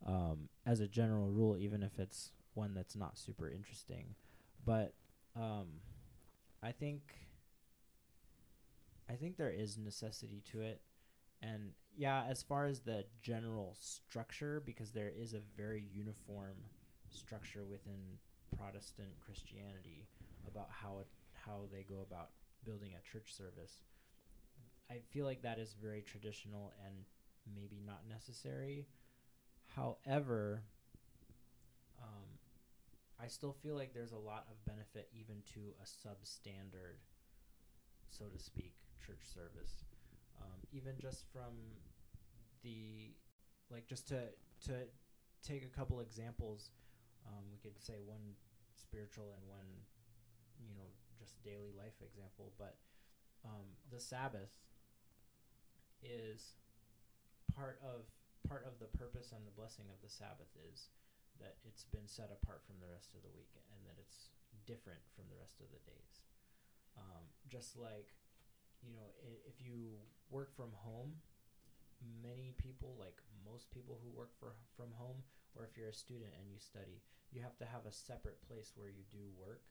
Um, 0.06 0.48
as 0.64 0.80
a 0.80 0.88
general 0.88 1.28
rule, 1.28 1.58
even 1.58 1.82
if 1.82 1.98
it's 1.98 2.32
one 2.54 2.74
that's 2.74 2.96
not 2.96 3.18
super 3.18 3.48
interesting. 3.48 4.14
But 4.64 4.94
um, 5.36 5.66
I 6.62 6.72
think 6.72 7.02
I 9.08 9.14
think 9.14 9.36
there 9.36 9.50
is 9.50 9.76
necessity 9.76 10.42
to 10.52 10.60
it. 10.60 10.80
And 11.42 11.72
yeah, 11.96 12.24
as 12.28 12.42
far 12.42 12.66
as 12.66 12.80
the 12.80 13.04
general 13.22 13.76
structure, 13.80 14.62
because 14.64 14.90
there 14.90 15.12
is 15.16 15.34
a 15.34 15.40
very 15.56 15.84
uniform 15.92 16.56
structure 17.10 17.64
within 17.64 18.18
Protestant 18.56 19.08
Christianity 19.24 20.06
about 20.46 20.68
how 20.70 20.98
it, 21.00 21.08
how 21.32 21.62
they 21.72 21.82
go 21.82 22.02
about 22.02 22.30
building 22.64 22.92
a 22.92 23.10
church 23.10 23.34
service. 23.34 23.82
I 24.90 25.00
feel 25.10 25.24
like 25.24 25.42
that 25.42 25.58
is 25.58 25.74
very 25.80 26.02
traditional 26.02 26.72
and 26.86 26.94
maybe 27.54 27.80
not 27.84 28.02
necessary. 28.08 28.86
However, 29.74 30.62
I 33.22 33.28
still 33.28 33.52
feel 33.52 33.74
like 33.74 33.92
there's 33.92 34.12
a 34.12 34.18
lot 34.18 34.46
of 34.50 34.64
benefit 34.64 35.08
even 35.12 35.42
to 35.54 35.60
a 35.80 35.84
substandard, 35.84 36.96
so 38.08 38.24
to 38.26 38.38
speak, 38.38 38.72
church 39.04 39.22
service. 39.22 39.84
Um, 40.40 40.56
even 40.72 40.94
just 40.98 41.24
from 41.32 41.52
the, 42.62 43.12
like, 43.70 43.86
just 43.86 44.08
to 44.08 44.28
to 44.66 44.72
take 45.42 45.64
a 45.64 45.68
couple 45.68 46.00
examples, 46.00 46.70
um, 47.26 47.44
we 47.52 47.58
could 47.58 47.80
say 47.82 47.94
one 48.04 48.36
spiritual 48.76 49.32
and 49.36 49.48
one, 49.48 49.68
you 50.60 50.74
know, 50.74 50.88
just 51.18 51.42
daily 51.44 51.72
life 51.76 51.96
example. 52.02 52.52
But 52.58 52.76
um, 53.44 53.76
the 53.90 54.00
Sabbath 54.00 54.52
is 56.02 56.56
part 57.54 57.78
of 57.84 58.08
part 58.48 58.64
of 58.64 58.78
the 58.80 58.88
purpose 58.96 59.32
and 59.36 59.46
the 59.46 59.52
blessing 59.52 59.84
of 59.92 60.00
the 60.02 60.08
Sabbath 60.08 60.48
is 60.72 60.88
that 61.40 61.56
it's 61.64 61.84
been 61.84 62.06
set 62.06 62.30
apart 62.30 62.62
from 62.64 62.76
the 62.80 62.88
rest 62.88 63.14
of 63.16 63.22
the 63.24 63.32
week 63.32 63.50
and 63.72 63.80
that 63.88 63.96
it's 64.00 64.30
different 64.66 65.00
from 65.16 65.24
the 65.32 65.36
rest 65.40 65.60
of 65.60 65.68
the 65.72 65.80
days. 65.88 66.22
Um, 66.96 67.24
just 67.48 67.76
like, 67.76 68.14
you 68.82 68.92
know, 68.92 69.12
I- 69.24 69.42
if 69.48 69.60
you 69.60 70.00
work 70.28 70.52
from 70.52 70.72
home, 70.72 71.20
many 72.22 72.52
people, 72.56 72.96
like 72.96 73.20
most 73.44 73.70
people 73.70 73.98
who 74.02 74.10
work 74.10 74.32
for 74.38 74.54
from 74.76 74.92
home, 74.92 75.24
or 75.54 75.64
if 75.64 75.76
you're 75.76 75.88
a 75.88 75.94
student 75.94 76.32
and 76.38 76.50
you 76.50 76.58
study, 76.58 77.02
you 77.32 77.40
have 77.42 77.56
to 77.58 77.66
have 77.66 77.86
a 77.86 77.92
separate 77.92 78.40
place 78.42 78.72
where 78.76 78.88
you 78.88 79.04
do 79.10 79.30
work, 79.36 79.62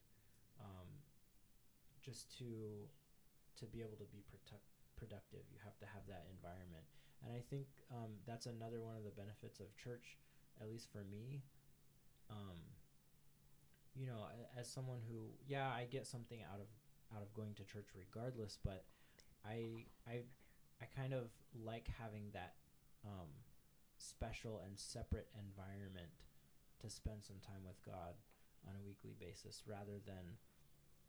um, 0.60 0.88
just 2.02 2.30
to 2.38 2.90
to 3.58 3.66
be 3.66 3.82
able 3.82 3.98
to 3.98 4.06
be 4.06 4.22
product- 4.30 4.64
productive. 4.96 5.44
You 5.52 5.60
have 5.64 5.78
to 5.80 5.86
have 5.86 6.08
that 6.08 6.26
environment, 6.32 6.86
and 7.24 7.34
I 7.34 7.42
think 7.42 7.68
um, 7.92 8.20
that's 8.26 8.46
another 8.46 8.80
one 8.82 8.96
of 8.96 9.04
the 9.04 9.12
benefits 9.12 9.60
of 9.60 9.76
church, 9.76 10.18
at 10.62 10.70
least 10.70 10.90
for 10.92 11.04
me. 11.04 11.44
Um, 12.30 12.58
you 13.96 14.06
know, 14.06 14.28
as 14.58 14.70
someone 14.70 15.00
who, 15.10 15.34
yeah, 15.48 15.68
I 15.70 15.86
get 15.90 16.06
something 16.08 16.40
out 16.54 16.60
of 16.60 16.68
out 17.16 17.24
of 17.24 17.34
going 17.34 17.56
to 17.56 17.64
church 17.66 17.90
regardless, 17.98 18.58
but 18.64 18.86
I 19.44 19.86
I 20.08 20.22
I 20.82 20.86
kind 20.96 21.14
of 21.14 21.32
like 21.54 21.90
having 22.00 22.30
that 22.34 22.56
um, 23.04 23.28
special 23.98 24.62
and 24.64 24.78
separate 24.80 25.28
environment 25.36 26.14
to 26.80 26.90
spend 26.90 27.24
some 27.24 27.42
time 27.44 27.66
with 27.66 27.82
God 27.84 28.16
on 28.68 28.76
a 28.76 28.86
weekly 28.86 29.16
basis, 29.20 29.64
rather 29.68 30.00
than 30.06 30.40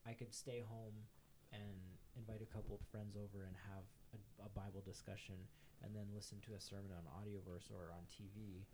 I 0.06 0.14
could 0.14 0.34
stay 0.34 0.64
home 0.66 1.06
and 1.52 1.78
invite 2.16 2.42
a 2.42 2.50
couple 2.50 2.74
of 2.74 2.82
friends 2.90 3.14
over 3.14 3.46
and 3.46 3.54
have 3.70 3.86
a, 4.14 4.18
a 4.46 4.50
Bible 4.50 4.82
discussion, 4.82 5.38
and 5.82 5.94
then 5.94 6.10
listen 6.14 6.38
to 6.46 6.54
a 6.54 6.60
sermon 6.62 6.90
on 6.94 7.06
audioverse 7.10 7.70
or 7.70 7.94
on 7.94 8.06
TV, 8.10 8.66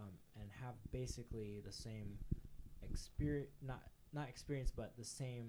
um, 0.00 0.10
and 0.40 0.48
have 0.62 0.74
basically 0.92 1.60
the 1.64 1.72
same 1.72 2.18
experience 2.82 3.50
not 3.62 3.82
not 4.12 4.28
experience, 4.28 4.72
but 4.74 4.92
the 4.98 5.04
same 5.04 5.46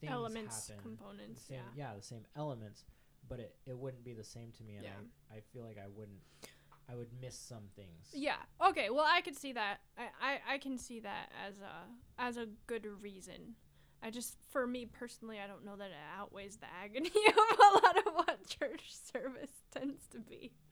things 0.00 0.12
Elements, 0.12 0.68
happen 0.68 0.82
components. 0.82 1.42
same, 1.48 1.58
yeah. 1.76 1.90
the 1.96 2.02
same 2.02 2.24
elements, 2.36 2.84
but 3.28 3.40
it, 3.40 3.54
it 3.66 3.76
wouldn't 3.76 4.04
be 4.04 4.12
the 4.12 4.24
same 4.24 4.52
to 4.58 4.62
me, 4.62 4.74
and 4.76 4.84
Yeah. 4.84 4.90
I, 5.32 5.36
I 5.38 5.40
feel 5.52 5.64
like 5.64 5.76
I 5.76 5.88
wouldn't, 5.88 6.20
I 6.88 6.94
would 6.94 7.08
miss 7.20 7.34
some 7.34 7.64
things. 7.74 8.08
Yeah. 8.12 8.36
Okay. 8.64 8.90
Well, 8.90 9.06
I 9.08 9.20
could 9.22 9.36
see 9.36 9.52
that. 9.54 9.78
I, 9.98 10.04
I, 10.22 10.54
I 10.54 10.58
can 10.58 10.78
see 10.78 11.00
that 11.00 11.30
as 11.46 11.54
a 11.60 12.22
as 12.22 12.36
a 12.36 12.46
good 12.66 12.86
reason. 13.02 13.54
I 14.02 14.10
just, 14.10 14.38
for 14.50 14.66
me 14.66 14.86
personally, 14.86 15.38
I 15.44 15.46
don't 15.46 15.62
know 15.62 15.76
that 15.76 15.90
it 15.90 16.18
outweighs 16.18 16.56
the 16.56 16.66
agony 16.82 17.10
of 17.28 17.58
a 17.58 17.86
lot 17.86 17.98
of 17.98 18.14
what 18.14 18.46
church 18.46 18.82
service 19.12 19.50
tends 19.74 20.06
to 20.12 20.18
be. 20.20 20.52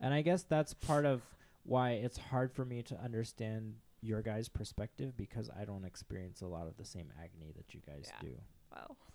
And 0.00 0.14
I 0.14 0.22
guess 0.22 0.44
that's 0.44 0.74
part 0.74 1.04
of 1.04 1.22
why 1.68 1.90
it's 1.92 2.18
hard 2.18 2.52
for 2.52 2.64
me 2.64 2.82
to 2.82 2.98
understand 3.02 3.74
your 4.00 4.22
guys' 4.22 4.48
perspective 4.48 5.16
because 5.16 5.50
I 5.60 5.64
don't 5.64 5.84
experience 5.84 6.40
a 6.40 6.46
lot 6.46 6.66
of 6.66 6.76
the 6.76 6.84
same 6.84 7.10
agony 7.22 7.52
that 7.56 7.74
you 7.74 7.80
guys 7.86 8.06
Yeah. 8.06 8.20
do. 8.28 8.36
Well, 8.72 8.96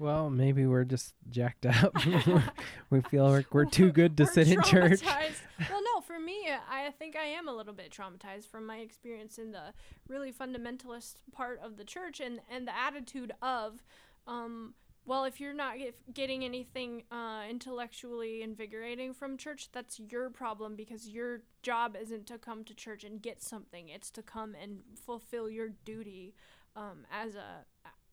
Well, 0.00 0.28
maybe 0.28 0.66
we're 0.66 0.84
just 0.84 1.14
jacked 1.30 1.66
up. 1.66 1.94
we 2.90 3.00
feel 3.02 3.30
like 3.30 3.54
we're 3.54 3.64
too 3.64 3.92
good 3.92 4.16
to 4.16 4.24
we're 4.24 4.32
sit 4.32 4.48
in 4.48 4.60
church. 4.62 5.02
well, 5.04 5.80
no, 5.94 6.00
for 6.00 6.18
me, 6.18 6.48
I 6.68 6.90
think 6.98 7.14
I 7.14 7.26
am 7.26 7.46
a 7.46 7.52
little 7.54 7.72
bit 7.72 7.92
traumatized 7.92 8.48
from 8.48 8.66
my 8.66 8.78
experience 8.78 9.38
in 9.38 9.52
the 9.52 9.72
really 10.08 10.32
fundamentalist 10.32 11.14
part 11.30 11.60
of 11.62 11.76
the 11.76 11.84
church 11.84 12.18
and 12.20 12.40
and 12.50 12.66
the 12.66 12.76
attitude 12.76 13.32
of, 13.40 13.84
um, 14.26 14.74
well, 15.06 15.24
if 15.24 15.40
you're 15.40 15.54
not 15.54 15.78
get, 15.78 16.14
getting 16.14 16.44
anything 16.44 17.04
uh, 17.10 17.42
intellectually 17.48 18.42
invigorating 18.42 19.12
from 19.12 19.36
church, 19.36 19.68
that's 19.72 20.00
your 20.00 20.30
problem 20.30 20.76
because 20.76 21.08
your 21.08 21.42
job 21.62 21.96
isn't 22.00 22.26
to 22.26 22.38
come 22.38 22.64
to 22.64 22.74
church 22.74 23.04
and 23.04 23.20
get 23.20 23.42
something; 23.42 23.88
it's 23.88 24.10
to 24.12 24.22
come 24.22 24.54
and 24.60 24.80
fulfill 25.04 25.50
your 25.50 25.68
duty 25.84 26.34
um, 26.76 27.06
as 27.12 27.34
a 27.34 27.64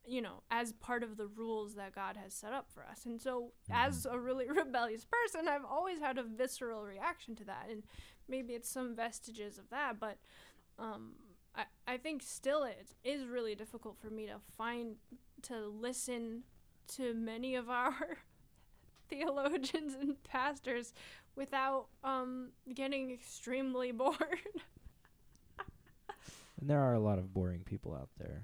you 0.05 0.21
know, 0.21 0.41
as 0.49 0.73
part 0.73 1.03
of 1.03 1.17
the 1.17 1.27
rules 1.27 1.75
that 1.75 1.93
God 1.93 2.17
has 2.17 2.33
set 2.33 2.53
up 2.53 2.67
for 2.73 2.83
us. 2.83 3.05
And 3.05 3.21
so, 3.21 3.51
as 3.69 4.05
a 4.09 4.17
really 4.17 4.47
rebellious 4.49 5.05
person, 5.05 5.47
I've 5.47 5.65
always 5.65 5.99
had 5.99 6.17
a 6.17 6.23
visceral 6.23 6.83
reaction 6.83 7.35
to 7.37 7.43
that. 7.45 7.67
And 7.69 7.83
maybe 8.27 8.53
it's 8.53 8.69
some 8.69 8.95
vestiges 8.95 9.57
of 9.57 9.69
that, 9.69 9.99
but 9.99 10.17
um, 10.79 11.13
I, 11.55 11.65
I 11.87 11.97
think 11.97 12.23
still 12.23 12.63
it 12.63 12.93
is 13.03 13.27
really 13.27 13.55
difficult 13.55 13.97
for 13.99 14.09
me 14.09 14.25
to 14.25 14.37
find, 14.57 14.95
to 15.43 15.67
listen 15.67 16.43
to 16.89 17.13
many 17.13 17.55
of 17.55 17.69
our 17.69 17.95
theologians 19.09 19.93
and 19.99 20.21
pastors 20.23 20.93
without 21.35 21.87
um, 22.03 22.49
getting 22.73 23.11
extremely 23.11 23.91
bored. 23.91 24.17
And 26.59 26.69
there 26.69 26.79
are 26.79 26.93
a 26.93 26.99
lot 26.99 27.17
of 27.17 27.33
boring 27.33 27.61
people 27.65 27.95
out 27.95 28.09
there, 28.19 28.43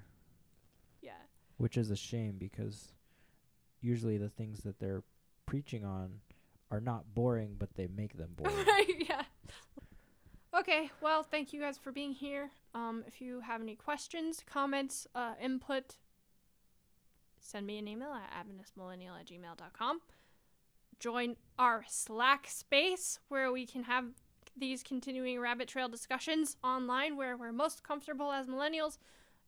yeah. 1.03 1.11
which 1.57 1.77
is 1.77 1.91
a 1.91 1.95
shame 1.95 2.37
because 2.39 2.93
usually 3.79 4.17
the 4.17 4.29
things 4.29 4.61
that 4.63 4.79
they're 4.79 5.03
preaching 5.45 5.85
on 5.85 6.19
are 6.71 6.81
not 6.81 7.13
boring, 7.13 7.55
but 7.59 7.75
they 7.75 7.87
make 7.87 8.17
them 8.17 8.31
boring. 8.35 8.65
yeah. 9.07 9.21
Okay, 10.57 10.89
well, 11.01 11.21
thank 11.21 11.53
you 11.53 11.61
guys 11.61 11.77
for 11.77 11.91
being 11.91 12.11
here. 12.13 12.49
Um, 12.73 13.03
if 13.05 13.21
you 13.21 13.41
have 13.41 13.61
any 13.61 13.75
questions, 13.75 14.43
comments, 14.51 15.05
uh, 15.13 15.33
input, 15.39 15.97
send 17.47 17.65
me 17.65 17.77
an 17.77 17.87
email 17.87 18.13
at 18.13 18.29
adventistmillennial 18.45 19.17
at 19.19 19.27
gmail.com. 19.27 20.01
Join 20.99 21.35
our 21.57 21.85
Slack 21.87 22.47
space 22.47 23.19
where 23.29 23.51
we 23.51 23.65
can 23.65 23.83
have 23.83 24.05
these 24.57 24.83
continuing 24.83 25.39
rabbit 25.39 25.67
trail 25.67 25.87
discussions 25.87 26.57
online 26.63 27.15
where 27.15 27.37
we're 27.37 27.53
most 27.53 27.83
comfortable 27.83 28.31
as 28.31 28.47
millennials. 28.47 28.97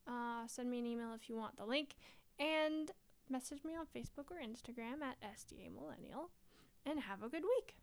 Uh, 0.07 0.47
send 0.47 0.69
me 0.69 0.79
an 0.79 0.85
email 0.85 1.13
if 1.13 1.29
you 1.29 1.35
want 1.35 1.57
the 1.57 1.65
link. 1.65 1.95
And 2.39 2.91
message 3.29 3.63
me 3.65 3.73
on 3.75 3.85
Facebook 3.85 4.31
or 4.31 4.37
Instagram 4.41 5.01
at 5.01 5.17
SDA 5.21 5.73
Millennial. 5.73 6.29
And 6.85 7.01
have 7.01 7.21
a 7.21 7.29
good 7.29 7.43
week. 7.43 7.75